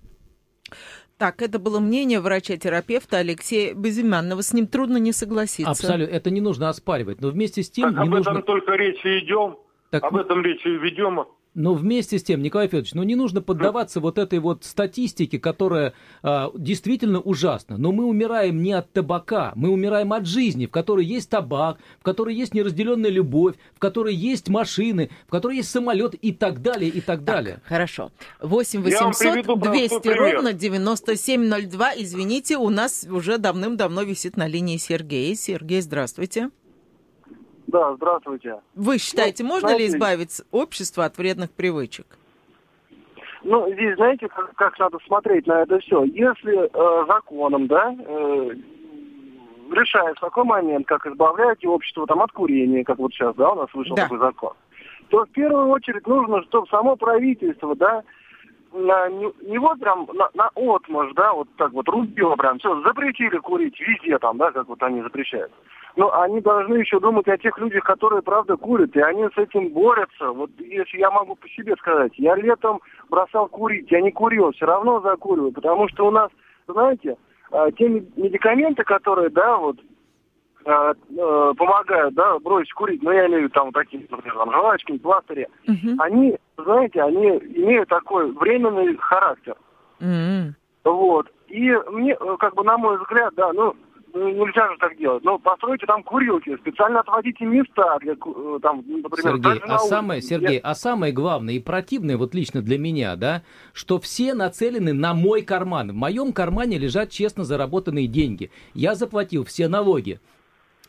[1.18, 4.42] Так, это было мнение врача-терапевта Алексея Безымянного.
[4.42, 5.70] С ним трудно не согласиться.
[5.70, 8.30] Абсолютно, это не нужно оспаривать, но вместе с тем Так не об нужно...
[8.30, 9.56] этом только речи идем.
[9.90, 11.26] Так, Об этом речи и ведем.
[11.56, 15.94] Но вместе с тем, Николай Федорович, ну не нужно поддаваться вот этой вот статистике, которая
[16.22, 17.78] а, действительно ужасна.
[17.78, 22.02] Но мы умираем не от табака, мы умираем от жизни, в которой есть табак, в
[22.02, 26.90] которой есть неразделенная любовь, в которой есть машины, в которой есть самолет и так далее,
[26.90, 27.62] и так, далее.
[27.64, 28.12] Хорошо.
[28.42, 30.34] 8 Я вам 800 приведу простой 200 пример.
[30.34, 31.92] ровно 9702.
[31.96, 35.34] Извините, у нас уже давным-давно висит на линии Сергей.
[35.34, 36.50] Сергей, здравствуйте.
[37.66, 38.60] Да, здравствуйте.
[38.74, 42.06] Вы считаете, Ну, можно ли знаете- избавить общество от вредных привычек?
[43.42, 46.04] Ну, здесь, знаете, как, как надо смотреть на это все.
[46.04, 48.50] Если э, законом, да, э,
[49.72, 53.68] решается такой момент, как избавляете общество там, от курения, как вот сейчас, да, у нас
[53.74, 54.02] вышел Да.
[54.04, 54.52] такой закон,
[55.08, 58.02] то в первую очередь нужно, чтобы само правительство, да,
[58.76, 62.80] на, не, не вот прям на, на отмаш, да, вот так вот рубило прям, все,
[62.82, 65.52] запретили курить везде там, да, как вот они запрещают.
[65.96, 69.70] Но они должны еще думать о тех людях, которые правда курят, и они с этим
[69.70, 70.30] борются.
[70.30, 74.66] Вот если я могу по себе сказать, я летом бросал курить, я не курил, все
[74.66, 76.30] равно закуриваю, потому что у нас,
[76.68, 77.16] знаете,
[77.50, 79.78] а, те мед- медикаменты, которые, да, вот,
[80.66, 84.52] э, э, помогают, да, бросить курить, ну, я имею в виду там такие, например, там,
[84.52, 85.96] жвачки, пластыри, Мгм.
[85.98, 89.56] они, знаете, они имеют такой временный характер.
[90.00, 90.54] М.
[90.84, 91.30] Вот.
[91.48, 93.74] И мне, как бы, на мой взгляд, да, ну,
[94.16, 95.22] ну, нельзя же так делать.
[95.24, 100.58] Ну, постройте там курилки, специально отводите места для, э, там, например, Сергей, а самое, Сергей,
[100.58, 103.42] а самое главное и противное, вот лично для меня, да,
[103.74, 105.92] что все нацелены на мой карман.
[105.92, 108.50] В моем кармане лежат честно заработанные деньги.
[108.72, 110.18] Я заплатил все налоги.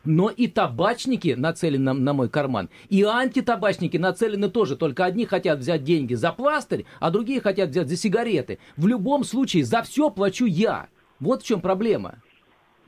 [0.08, 4.78] Но и табачники нацелены на, на мой карман, и антитабачники нацелены тоже.
[4.78, 8.58] Только одни хотят взять деньги за пластырь, а другие хотят взять за сигареты.
[8.78, 10.88] В любом случае за все плачу я.
[11.20, 12.16] Вот в чем проблема.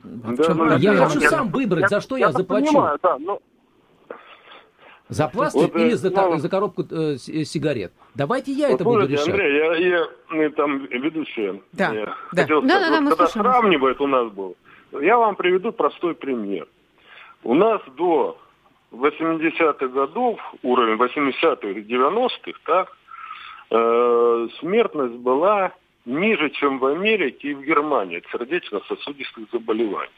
[0.02, 1.06] В Да, чем ну, Я проблема?
[1.08, 2.66] хочу сам выбрать, за что я так заплачу.
[2.68, 3.40] понимаю, да, ну,
[5.10, 7.92] За пластырь Вот, э, или за, ну, за коробку э, э, сигарет?
[8.14, 9.28] Давайте я Вот это буду решать.
[9.28, 11.60] Андрей, я, я, э, там ведущая.
[11.72, 12.42] Да, я да.
[12.42, 14.56] хотел Да, сказать, да, да, вот мы когда слушаем сравнивает у нас был,
[15.02, 16.66] я вам приведу простой пример.
[17.42, 18.38] У нас до
[18.92, 22.96] 80-х годов, уровень 80-х, 90-х, так,
[23.70, 25.72] э, смертность была
[26.04, 30.10] ниже, чем в Америке и в Германии от сердечно-сосудистых заболеваний.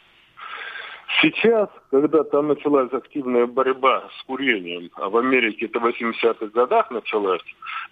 [1.20, 6.90] Сейчас, когда там началась активная борьба с курением, а в Америке это в 80-х годах
[6.90, 7.42] началась,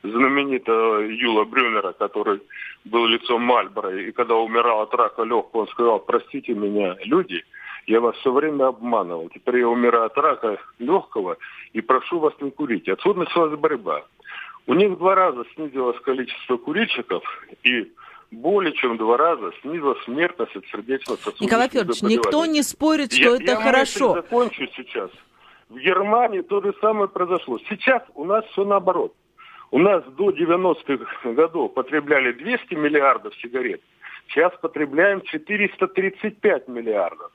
[0.03, 2.41] знаменитого Юла Брюнера, который
[2.85, 7.45] был лицом Мальбора, и когда умирал от рака легкого, он сказал, простите меня, люди,
[7.87, 9.29] я вас все время обманывал.
[9.31, 11.37] Теперь я умираю от рака легкого
[11.73, 12.89] и прошу вас не курить.
[12.89, 14.05] Отсюда началась борьба.
[14.67, 17.23] У них в два раза снизилось количество курильщиков
[17.63, 17.91] и
[18.31, 23.35] более чем два раза снизилась смертность от сердечно-сосудистых Николай Федорович, никто не спорит, что Я-
[23.37, 24.13] это я хорошо.
[24.15, 25.11] закончу сейчас.
[25.69, 27.59] В Германии то же самое произошло.
[27.69, 29.15] Сейчас у нас все наоборот.
[29.73, 33.81] У нас до 90-х годов потребляли 200 миллиардов сигарет.
[34.29, 37.31] Сейчас потребляем 435 миллиардов.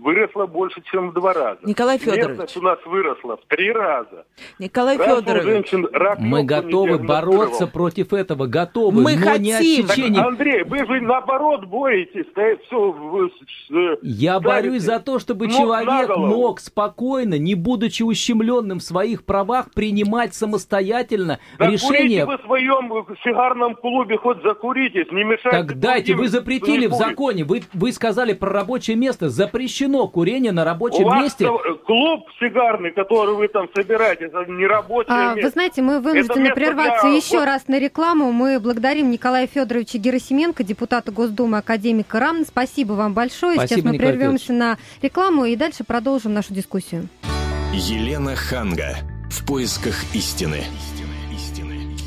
[0.00, 1.58] Выросло больше, чем в два раза.
[1.62, 2.24] Николай Федорович.
[2.24, 4.24] Смертность у нас выросла в три раза.
[4.58, 9.52] Николай Раз Федорович, женщин рак Мы не готовы бороться против этого, готовы, Мы но не
[9.52, 9.86] хотим.
[9.86, 10.22] Так, отсечение.
[10.22, 12.24] Андрей, вы же наоборот боретесь.
[12.32, 19.26] все, Я борюсь за то, чтобы на человек мог спокойно, не будучи ущемленным в своих
[19.26, 22.24] правах, принимать самостоятельно Да решение.
[22.24, 25.50] курите вы в своем э, сигарном клубе, хоть закуритесь, не мешайте.
[25.50, 30.52] Так дайте, вы запретили не в законе, вы, вы сказали про рабочее место, запрещено курение
[30.52, 31.44] на У рабочем вас месте.
[31.44, 35.46] э, клуб сигарный, который вы там собираете, это не рабочее А, место.
[35.48, 38.32] Вы знаете, мы вынуждены место прерваться для- еще вот- раз на рекламу.
[38.32, 42.44] Мы благодарим Николая Федоровича Герасименко, депутата Госдумы, академика РАМ.
[42.46, 43.56] Спасибо вам большое.
[43.56, 47.08] Сейчас Спасибо, мы Николай прервемся на рекламу и дальше продолжим нашу дискуссию.
[47.72, 48.96] Елена Ханга.
[49.30, 50.64] В поисках истины.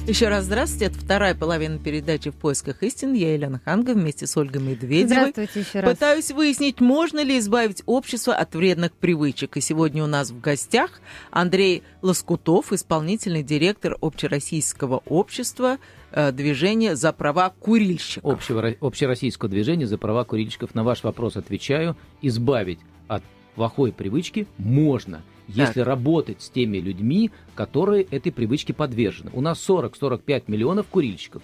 [0.06, 0.88] Еще раз здравствуйте.
[0.88, 3.14] Это вторая половина передачи «В поисках истин».
[3.14, 5.32] Я Елена Ханга вместе с Ольгой Медведевой.
[5.32, 5.94] Здравствуйте еще раз.
[5.94, 9.56] Пытаюсь выяснить, можно ли избавить общество от вредных привычек.
[9.56, 11.00] И сегодня у нас в гостях
[11.32, 15.78] Андрей Лоскутов, исполнительный директор Общероссийского общества
[16.12, 18.34] э, движения за права курильщиков.
[18.34, 20.76] Общего, ро- общероссийского движения за права курильщиков.
[20.76, 21.96] На ваш вопрос отвечаю.
[22.22, 23.24] Избавить от
[23.56, 29.32] плохой привычки можно, если работать с теми людьми, которые этой привычке подвержены.
[29.34, 31.42] У нас 40-45 миллионов курильщиков.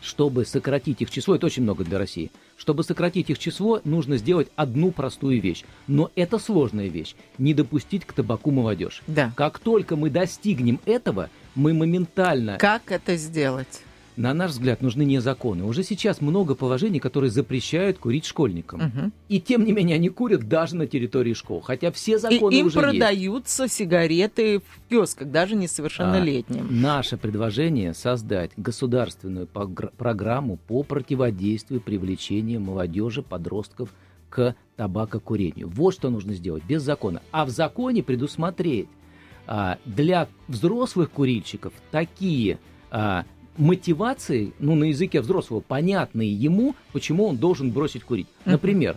[0.00, 4.48] Чтобы сократить их число, это очень много для России, чтобы сократить их число, нужно сделать
[4.56, 5.64] одну простую вещь.
[5.86, 7.14] Но это сложная вещь.
[7.38, 9.02] Не допустить к табаку молодежь.
[9.06, 9.32] Да.
[9.36, 13.82] Как только мы достигнем этого, мы моментально Как это сделать?
[14.16, 15.64] На наш взгляд, нужны не законы.
[15.64, 18.80] Уже сейчас много положений, которые запрещают курить школьникам.
[18.80, 19.12] Мгм.
[19.28, 21.60] И тем не менее они курят даже на территории школ.
[21.60, 22.88] Хотя все И законы им уже есть.
[22.90, 26.66] продаются сигареты в киосках, даже несовершеннолетним.
[26.68, 33.88] А, наше предложение создать государственную программу по противодействию привлечению молодежи, подростков
[34.28, 35.68] к табакокурению.
[35.68, 37.22] Вот что нужно сделать без закона.
[37.30, 38.88] А в законе предусмотреть
[39.46, 42.58] а, для взрослых курильщиков такие
[42.90, 43.24] а,
[43.56, 48.26] мотивации, ну, на языке взрослого, понятные ему, почему он должен бросить курить.
[48.44, 48.96] Например,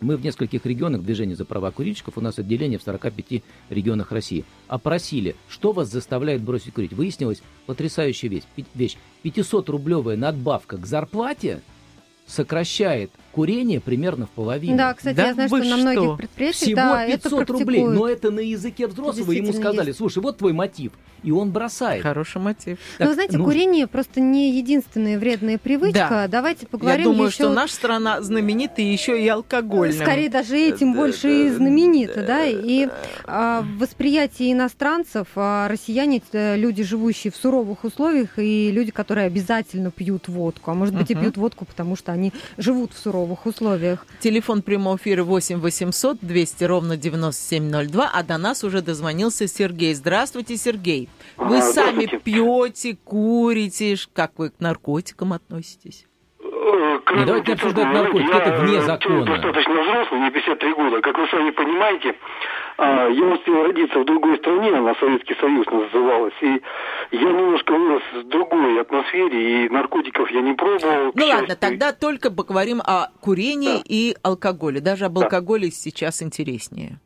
[0.00, 4.44] мы в нескольких регионах движения за права курильщиков, у нас отделение в 45 регионах России,
[4.68, 6.92] опросили, что вас заставляет бросить курить.
[6.92, 8.96] Выяснилась потрясающая вещь.
[9.24, 11.62] 500-рублевая надбавка к зарплате
[12.26, 14.78] сокращает курение примерно в половину.
[14.78, 17.64] Да, кстати, Да я знаю, вы что на многих предприятиях Всего да, это 500 рублей,
[17.66, 17.98] практикуют.
[17.98, 19.30] но это на языке взрослого.
[19.30, 19.98] Ему сказали, есть.
[19.98, 20.92] слушай, вот твой мотив.
[21.22, 22.02] И он бросает.
[22.02, 22.78] Хороший мотив.
[22.98, 26.08] Но Так, вы знаете, ну, курение просто не единственная вредная привычка.
[26.08, 26.28] Да.
[26.28, 27.34] Давайте поговорим Я думаю, еще...
[27.36, 29.98] что наша страна знаменита еще и алкогольным.
[29.98, 32.88] Скорее даже этим больше и знаменита, да, и
[33.24, 39.26] а, в восприятии иностранцев а, россияне это люди, живущие в суровых условиях, и люди, которые
[39.26, 43.46] обязательно пьют водку, а может быть и пьют водку, потому что они живут в суровых
[43.46, 44.04] условиях.
[44.20, 49.94] Телефон прямого эфира 8 800 200 ровно 9702, а до нас уже дозвонился Сергей.
[49.94, 51.08] Здравствуйте, Сергей.
[51.36, 56.06] Вы А, сами пьете, курите, как вы к наркотикам относитесь?
[57.14, 59.24] Не, давайте не обсуждать наркотики, я, это вне э, закона.
[59.24, 61.00] достаточно взрослый, мне 53 года.
[61.00, 62.14] Как вы сами понимаете,
[62.78, 66.60] а, я успел родиться в другой стране, она Советский Союз называлась, и
[67.12, 67.65] я немножко
[69.06, 71.12] атмосфере, и наркотиков я не пробовал.
[71.14, 74.80] Ну ладно, тогда только поговорим о курении и алкоголе.
[74.80, 75.24] Даже об Да.
[75.24, 76.98] алкоголе сейчас интереснее.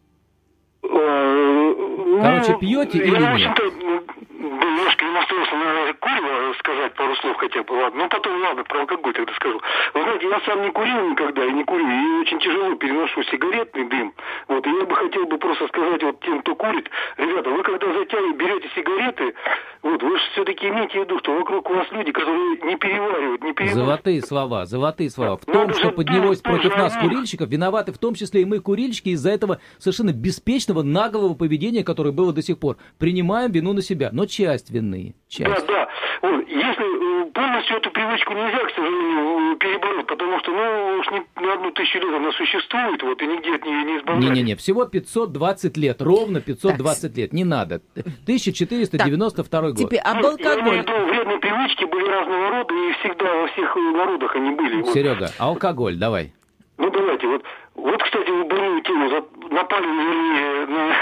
[2.23, 3.33] Короче, пьете я, или в нет?
[3.33, 4.03] общем-то, ну,
[4.39, 8.03] немножко не настроился на курево сказать пару слов хотя бы, ладно.
[8.03, 9.61] Ну, потом, ладно, про алкоголь тогда скажу.
[9.95, 13.85] Вы знаете, я сам не курил никогда и не курю, и очень тяжело переношу сигаретный
[13.85, 14.15] дым.
[14.49, 17.93] Вот, и я бы хотел бы просто сказать вот тем, кто курит, ребята, вы когда
[17.93, 19.35] затягиваете, берете сигареты,
[19.83, 23.43] вот, вы же все-таки имейте в виду, что вокруг у вас люди, которые не переваривают,
[23.43, 23.87] не переваривают.
[23.87, 25.39] Золотые слова, золотые слова.
[25.39, 29.31] В том, что поднялось против нас, курильщиков, виноваты в том числе и мы, курильщики, из-за
[29.31, 32.77] этого совершенно беспечного, наглого поведения, которое было до сих пор.
[32.99, 35.15] Принимаем вину на себя, но часть вины.
[35.29, 35.67] Часть.
[35.67, 35.89] Да, да.
[36.23, 37.31] Вот, если э,
[37.61, 41.71] полностью эту привычку нельзя, к сожалению, э, перебороть, потому что, ну, уж не на одну
[41.73, 44.33] тысячу лет она существует, вот, и нигде от нее не избавляется.
[44.33, 47.81] Не-не-не, всего 520 лет, ровно 520 лет, не надо.
[48.25, 49.77] 1492 год.
[49.79, 50.79] Теперь об Ну, алкоголе.
[50.79, 54.83] виду, вредные привычки были разного рода, и всегда во всех э, народах они были.
[54.83, 54.93] Вот.
[54.95, 56.33] Серега, алкоголь, давай.
[56.79, 57.43] Ну, давайте, вот,
[57.75, 60.93] вот, кстати, вы больную тему напали, вернее, на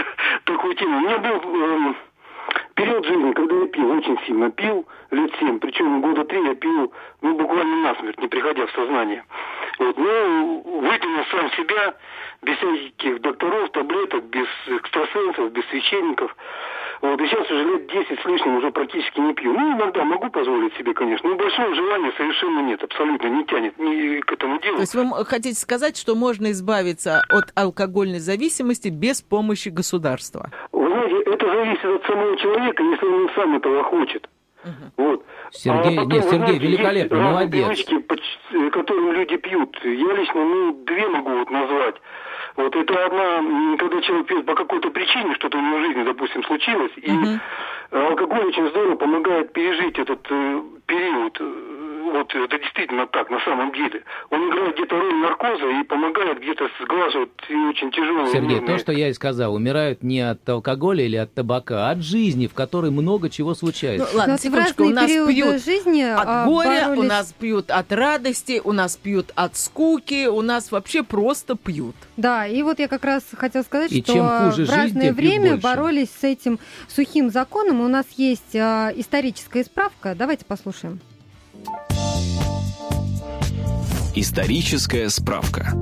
[0.44, 0.96] такую тему.
[0.98, 1.96] У меня был эм,
[3.66, 8.18] я пил, очень сильно пил, лет семь, причем года три я пил, ну, буквально насмерть,
[8.20, 9.24] не приходя в сознание.
[9.78, 11.94] Вот, ну, вытянул сам себя,
[12.42, 16.34] без всяких докторов, таблеток, без экстрасенсов, без священников.
[17.02, 19.52] Вот, и сейчас уже лет 10 с лишним уже практически не пью.
[19.52, 24.20] Ну, иногда могу позволить себе, конечно, но большого желания совершенно нет, абсолютно не тянет ни
[24.20, 24.76] к этому делу.
[24.76, 30.50] То есть вы хотите сказать, что можно избавиться от алкогольной зависимости без помощи государства?
[31.26, 34.28] Это зависит от самого человека, если он сам этого хочет.
[34.96, 35.24] Вот.
[35.52, 37.62] Сергей, А потом, нет, Сергей, знаете, великолепно, есть молодец.
[37.66, 39.78] привычки, поч- которым люди пьют.
[39.84, 41.94] Я лично, ну, две могу вот назвать.
[42.56, 46.42] Вот это одна, когда человек пьет по какой-то причине, что-то у него в жизни, допустим,
[46.44, 47.10] случилось, и
[47.92, 51.40] алкоголь очень здорово помогает пережить этот э, период.
[52.06, 54.02] Э, Вот это действительно так, на самом деле.
[54.30, 58.92] Он играет где-то роль наркоза и помогает где-то сглаживать и очень тяжелые Сергей, то, что
[58.92, 62.90] я и сказал, умирают не от алкоголя или от табака, а от жизни, в которой
[62.90, 64.16] много чего Ну, случается.
[64.16, 67.32] ладно, Вот в секундочку, у нас периоды пьют жизни от а, горя, у боролись- нас
[67.38, 71.96] пьют от радости, у нас пьют от скуки, у нас вообще просто пьют.
[72.16, 75.02] Да, и вот я как раз хотела сказать, И что чем хуже в жизнь, разное
[75.12, 77.80] пьют время боролись с этим сухим законом.
[77.80, 80.14] У нас есть а, историческая справка.
[80.16, 81.00] Давайте послушаем.
[84.18, 85.74] Историческая справка.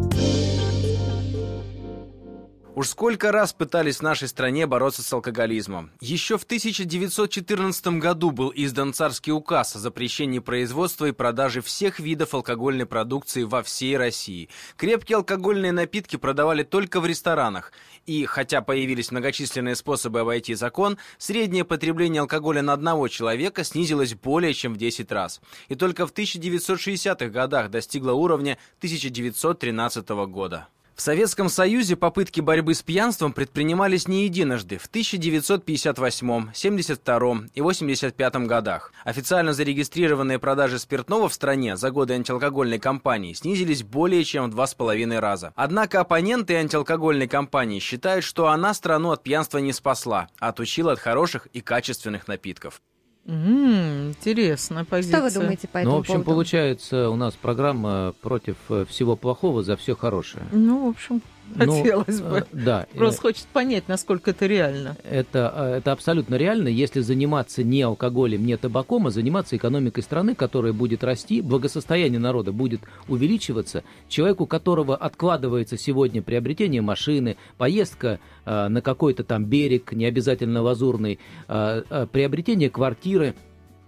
[2.77, 5.93] Уж сколько раз пытались в нашей стране бороться с алкоголизмом.
[6.01, 12.35] Еще в 1914 году был издан царский указ о запрещении производства и продажи всех видов
[12.35, 14.49] алкогольной продукции во всей России.
[14.77, 17.71] Крепкие алкогольные напитки продавали только в ресторанах.
[18.07, 24.53] И, хотя появились многочисленные способы обойти закон, среднее потребление алкоголя на одного человека снизилось более
[24.53, 25.41] чем в 10 раз.
[25.69, 30.67] И только в 1960-х годах достигло уровня 1913 года.
[30.95, 38.35] В Советском Союзе попытки борьбы с пьянством предпринимались не единожды в 1958, 72 и 85
[38.47, 38.93] годах.
[39.03, 44.69] Официально зарегистрированные продажи спиртного в стране за годы антиалкогольной кампании снизились более чем в два
[44.69, 45.53] с половиной раза.
[45.57, 51.01] Однако оппоненты антиалкогольной кампании считают, что она страну от пьянства не спасла, а отучила от
[51.01, 52.81] хороших и качественных напитков.
[53.27, 55.17] М, интересная позиция.
[55.31, 56.31] Что вы думаете по Ну, этому в общем, поводу?
[56.31, 58.57] получается, у нас программа против
[58.89, 60.45] всего плохого за все хорошее.
[60.53, 61.21] Ну, в общем, Ну,
[61.57, 62.47] хотелось э, бы.
[62.53, 62.87] Да.
[62.93, 64.97] э, Просто хочется понять, насколько это реально.
[65.05, 70.35] Это, э, это абсолютно реально, если заниматься не алкоголем, не табаком, а заниматься экономикой страны,
[70.35, 73.85] которая будет расти, благосостояние народа будет увеличиваться.
[74.09, 80.63] Человеку, у которого откладывается сегодня приобретение машины, поездка э, на какой-то там берег, не обязательно
[80.63, 83.35] лазурный, э, э, приобретение квартиры,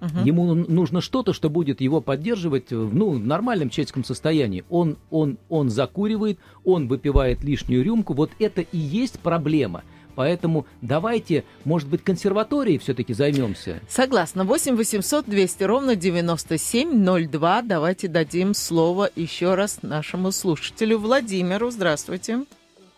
[0.01, 0.25] Мгм.
[0.25, 4.65] Ему нужно что-то, что будет его поддерживать в ну, нормальном человеческом состоянии.
[4.69, 8.13] Он, он, он закуривает, он выпивает лишнюю рюмку.
[8.15, 9.83] Вот это и есть проблема.
[10.17, 13.81] Поэтому давайте, может быть, консерваторией все-таки займемся.
[13.87, 14.45] Согласна.
[14.45, 17.63] 8 800 200 ровно 9702.
[17.63, 21.71] Давайте дадим слово еще раз нашему слушателю Владимиру.
[21.71, 22.45] Здравствуйте.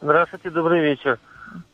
[0.01, 1.19] Здравствуйте, добрый вечер.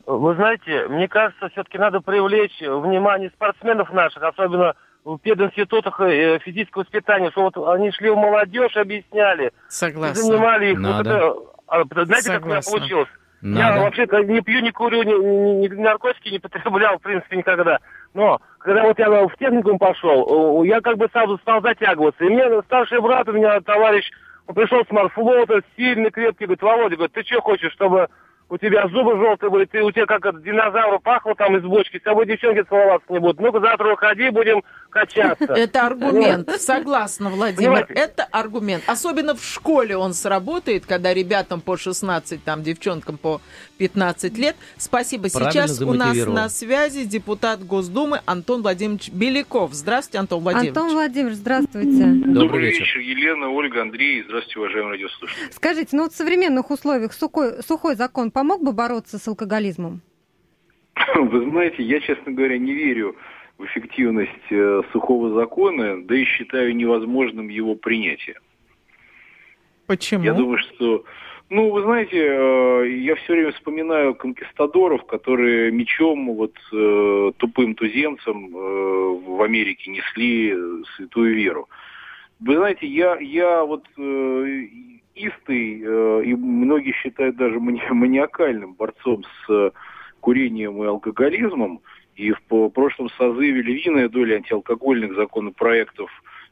[0.06, 4.74] Вы знаете, мне кажется, все-таки надо привлечь внимание спортсменов наших, особенно
[5.04, 10.22] в пединститутах э, физического воспитания, что вот они шли в молодежь, объясняли, Согласна.
[10.22, 10.78] занимали их.
[10.78, 11.10] Надо.
[11.10, 13.08] Вот это, а, знаете, как у меня получилось?
[13.42, 13.76] Надо.
[13.76, 17.78] Я вообще-то не пью, не курю, ни, ни- ни наркотики не потреблял, в принципе, никогда.
[18.14, 22.24] Но когда вот я в техникум пошел, э, я как бы сам стал затягиваться.
[22.24, 24.10] И мне старший брат, у меня товарищ,
[24.46, 28.08] он пришел с морфлота, сильный, крепкий, говорит, Володя, говорит, ты что хочешь, чтобы
[28.48, 31.98] у тебя зубы желтые были, ты у тебя как от динозавра пахло там из бочки,
[31.98, 33.40] с тобой девчонки целоваться не будут.
[33.40, 35.44] Ну-ка завтра выходи, будем качаться.
[35.54, 36.50] Это аргумент.
[36.60, 37.86] Согласна, Владимир.
[37.88, 38.84] Это аргумент.
[38.86, 43.40] Особенно в школе он сработает, когда ребятам по 16, там, девчонкам по
[43.78, 44.56] 15 лет.
[44.76, 45.28] Спасибо.
[45.28, 49.72] Сейчас у нас на связи депутат Госдумы Антон Владимирович Беляков.
[49.72, 50.76] Здравствуйте, Антон Владимирович.
[50.76, 52.04] Антон Владимирович, здравствуйте.
[52.26, 52.98] Добрый вечер.
[52.98, 54.22] Елена, Ольга, Андрей.
[54.26, 55.50] Здравствуйте, уважаемые радиослушатели.
[55.50, 60.02] Скажите, ну вот в современных условиях сухой, сухой закон помог бы бороться с алкоголизмом?
[61.14, 63.16] Вы знаете, я, честно говоря, не верю
[63.56, 68.36] в эффективность э, сухого закона, да и считаю невозможным его принятие.
[69.86, 70.24] Почему?
[70.24, 71.04] Я думаю, что...
[71.50, 78.46] Ну, вы знаете, э, я все время вспоминаю конкистадоров, которые мечом, вот э, тупым туземцам
[78.46, 78.58] э,
[79.26, 80.56] в Америке несли
[80.96, 81.68] святую веру.
[82.40, 84.66] Вы знаете, я, я вот э,
[85.14, 89.70] истый, э, и многие считают даже мани- маниакальным борцом с э,
[90.20, 91.80] курением и алкоголизмом.
[92.16, 96.10] И в прошлом созыве львиная доля антиалкогольных законопроектов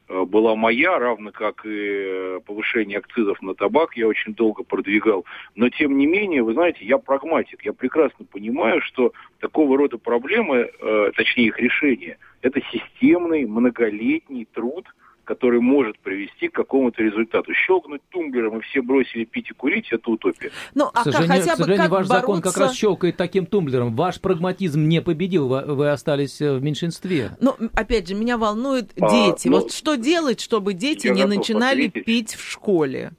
[0.09, 5.25] э, была моя, равно как и э, повышение акцизов на табак я очень долго продвигал.
[5.55, 7.63] Но тем не менее, вы знаете, я прагматик.
[7.63, 14.85] Я прекрасно понимаю, что такого рода проблемы, э, точнее их решение, это системный, многолетний труд,
[15.23, 17.53] который может привести к какому-то результату.
[17.53, 20.51] Щелкнуть тумблером и все бросили пить и курить– это утопия.
[20.75, 23.17] Ну, а К сожалению, хотя к бы сожалению как ваш закон как бороться- раз щелкает
[23.17, 23.95] таким тумблером.
[23.95, 27.31] Ваш прагматизм не победил, вы, вы остались э, в меньшинстве.
[27.39, 29.47] Ну, опять же, меня волнуют А, дети.
[29.47, 32.05] ну, вот что делать, чтобы дети я не начинали ответить.
[32.05, 33.11] пить в школе?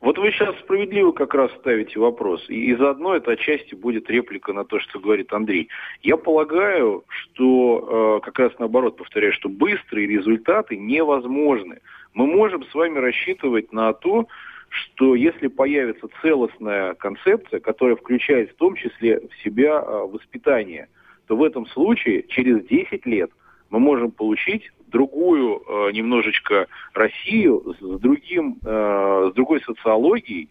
[0.00, 2.44] Вот вы сейчас справедливо как раз ставите вопрос.
[2.48, 5.68] И, и заодно это отчасти будет реплика на то, что говорит Андрей.
[6.02, 11.80] Я полагаю, что э, как раз наоборот, повторяю, что быстрые результаты невозможны.
[12.14, 14.28] Мы можем с вами рассчитывать на то,
[14.68, 20.88] что если появится целостная концепция, которая включает в том числе в себя э, воспитание,
[21.26, 23.30] то в этом случае через 10 лет
[23.70, 30.48] мы можем получить другую э, немножечко Россию с, другим, э, с другой социологией,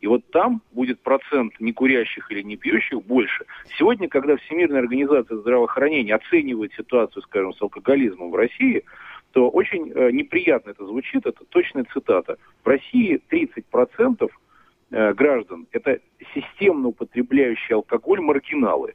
[0.00, 3.44] и вот там будет процент некурящих или не пьющих больше.
[3.78, 8.84] Сегодня, когда Всемирная организация здравоохранения оценивает ситуацию, скажем, с алкоголизмом в России,
[9.32, 12.36] то очень э, неприятно это звучит, это точная цитата.
[12.64, 14.28] В России 30%
[14.90, 16.00] э, граждан– это
[16.34, 18.94] системно употребляющие алкоголь маргиналы.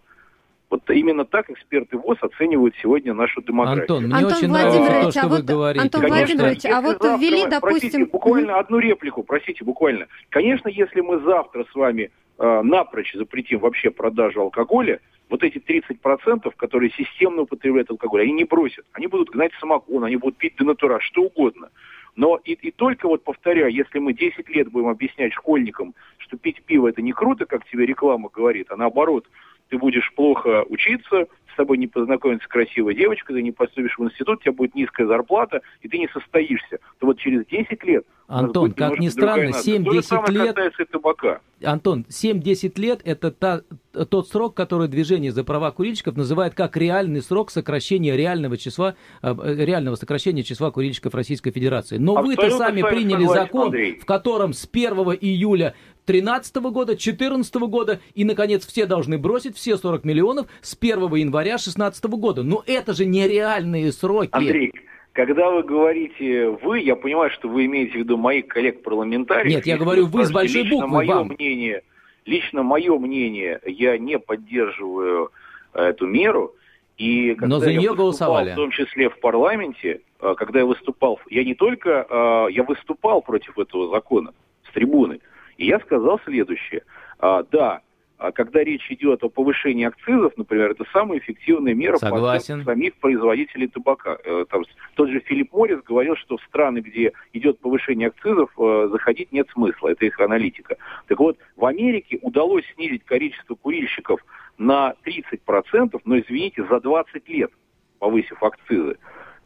[0.76, 3.84] Вот именно так эксперты ВОЗ оценивают сегодня нашу демографию.
[3.84, 5.84] Антон, мне Антон очень нравится то, Владимирович, что а вы вот, говорите.
[5.84, 7.62] Антон что- Владимирович, а вот завтра ввели, допустим...
[7.62, 10.08] Простите, буквально одну реплику, простите, буквально.
[10.30, 15.00] Конечно, если мы завтра с вами э, напрочь запретим вообще продажу алкоголя,
[15.30, 18.86] вот эти 30%, которые системно употребляют алкоголь, они не бросят.
[18.92, 21.70] Они будут гнать самогон, они будут пить денатура, что угодно.
[22.18, 26.62] Но и, и только вот повторяю, если мы 10 лет будем объяснять школьникам, что пить
[26.64, 29.26] пиво это не круто, как тебе реклама говорит, а наоборот,
[29.70, 34.39] ты будешь плохо учиться, с тобой не познакомится красивая девочка, ты не поступишь в институт,
[34.39, 38.05] у тебя будет низкая зарплата, и ты не состоишься, то вот через 10 лет...
[38.28, 39.84] Антон, будет как ни странно, другая нация.
[39.84, 41.41] То же 7-10 самое лет- табака.
[41.63, 43.61] Антон, 7-10 лет– это та-
[44.09, 49.34] тот срок, который движение за права курильщиков называет как реальный срок сокращения реального числа, э,
[49.63, 51.97] реального сокращения числа курильщиков Российской Федерации.
[51.97, 53.99] Но вы-то сами приняли согласен, закон, Андрей.
[53.99, 55.76] в котором с 1 июля
[56.06, 61.58] 2013 года, 2014 года и, наконец, все должны бросить все 40 миллионов с 1 января
[61.58, 62.43] 2016 года.
[62.43, 64.30] Ну это же нереальные сроки.
[64.32, 64.72] Андрей,
[65.14, 69.56] когда вы говорите «вы», я понимаю, что вы имеете в виду моих коллег-парламентариев.
[69.56, 71.28] Нет, я говорю вы с большой лично буквы, мое вам.
[71.30, 71.84] мнение,
[72.26, 75.32] лично мое мнение, я не поддерживаю
[75.74, 76.53] э, эту меру.
[76.97, 78.51] И когда Но за я нее выступал, голосовали.
[78.51, 83.22] В том числе в парламенте, э, когда я выступал, я не только, э, я выступал
[83.22, 84.34] против этого закона
[84.70, 85.20] с трибуны.
[85.58, 86.84] И я сказал следующее.
[87.20, 87.82] А, Да,
[88.18, 92.56] а когда речь идет о повышении акцизов, например, это самая эффективная мера по Согласен.
[92.62, 94.18] оценке самих производителей табака.
[94.24, 94.64] Э, Там,
[94.95, 99.49] тот же Филипп Моррис говорил, что в страны, где идет повышение акцизов, э, заходить нет
[99.49, 99.89] смысла.
[99.89, 100.78] Это их аналитика.
[101.08, 104.22] Так вот, в Америке удалось снизить количество курильщиков
[104.58, 107.51] на 30%, но, извините, за 20 лет,
[107.99, 108.97] повысив акцизы.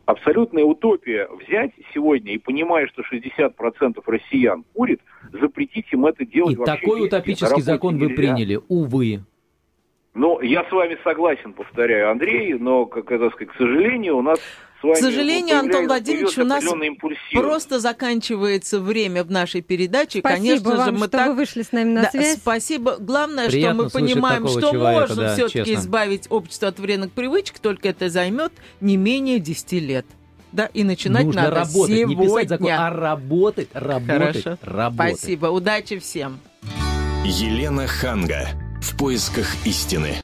[0.10, 5.02] Абсолютная утопия взять сегодня и понимая, что 60% россиян курит,
[5.40, 8.16] запретить им это делать И такой утопический закон вы нельзя.
[8.16, 9.24] приняли, увы.
[10.16, 14.40] Ну, я с вами согласен, повторяю, Андрей, но, как это сказать, к сожалению, у нас
[14.80, 16.64] с вами К сожалению, Антон Владимирович, у нас
[17.34, 20.20] просто заканчивается время в нашей передаче.
[20.20, 21.28] Спасибо Конечно вам, же, мы что так...
[21.28, 22.38] вы вышли с нами на Да, связь.
[22.38, 22.96] спасибо.
[22.98, 27.60] Главное, Приятно что мы понимаем, что человека, можно да, все-таки избавить общество от вредных привычек,
[27.60, 30.06] только это займет не менее 10 лет.
[30.52, 32.16] Да, и начинать Нужно надо работать, сегодня.
[32.16, 34.58] не писать закон, а работать, работать, Хорошо.
[34.64, 35.18] работать.
[35.20, 35.46] Спасибо.
[35.48, 36.40] Удачи всем.
[37.24, 38.48] Елена Ханга.
[38.82, 40.22] В поисках истины.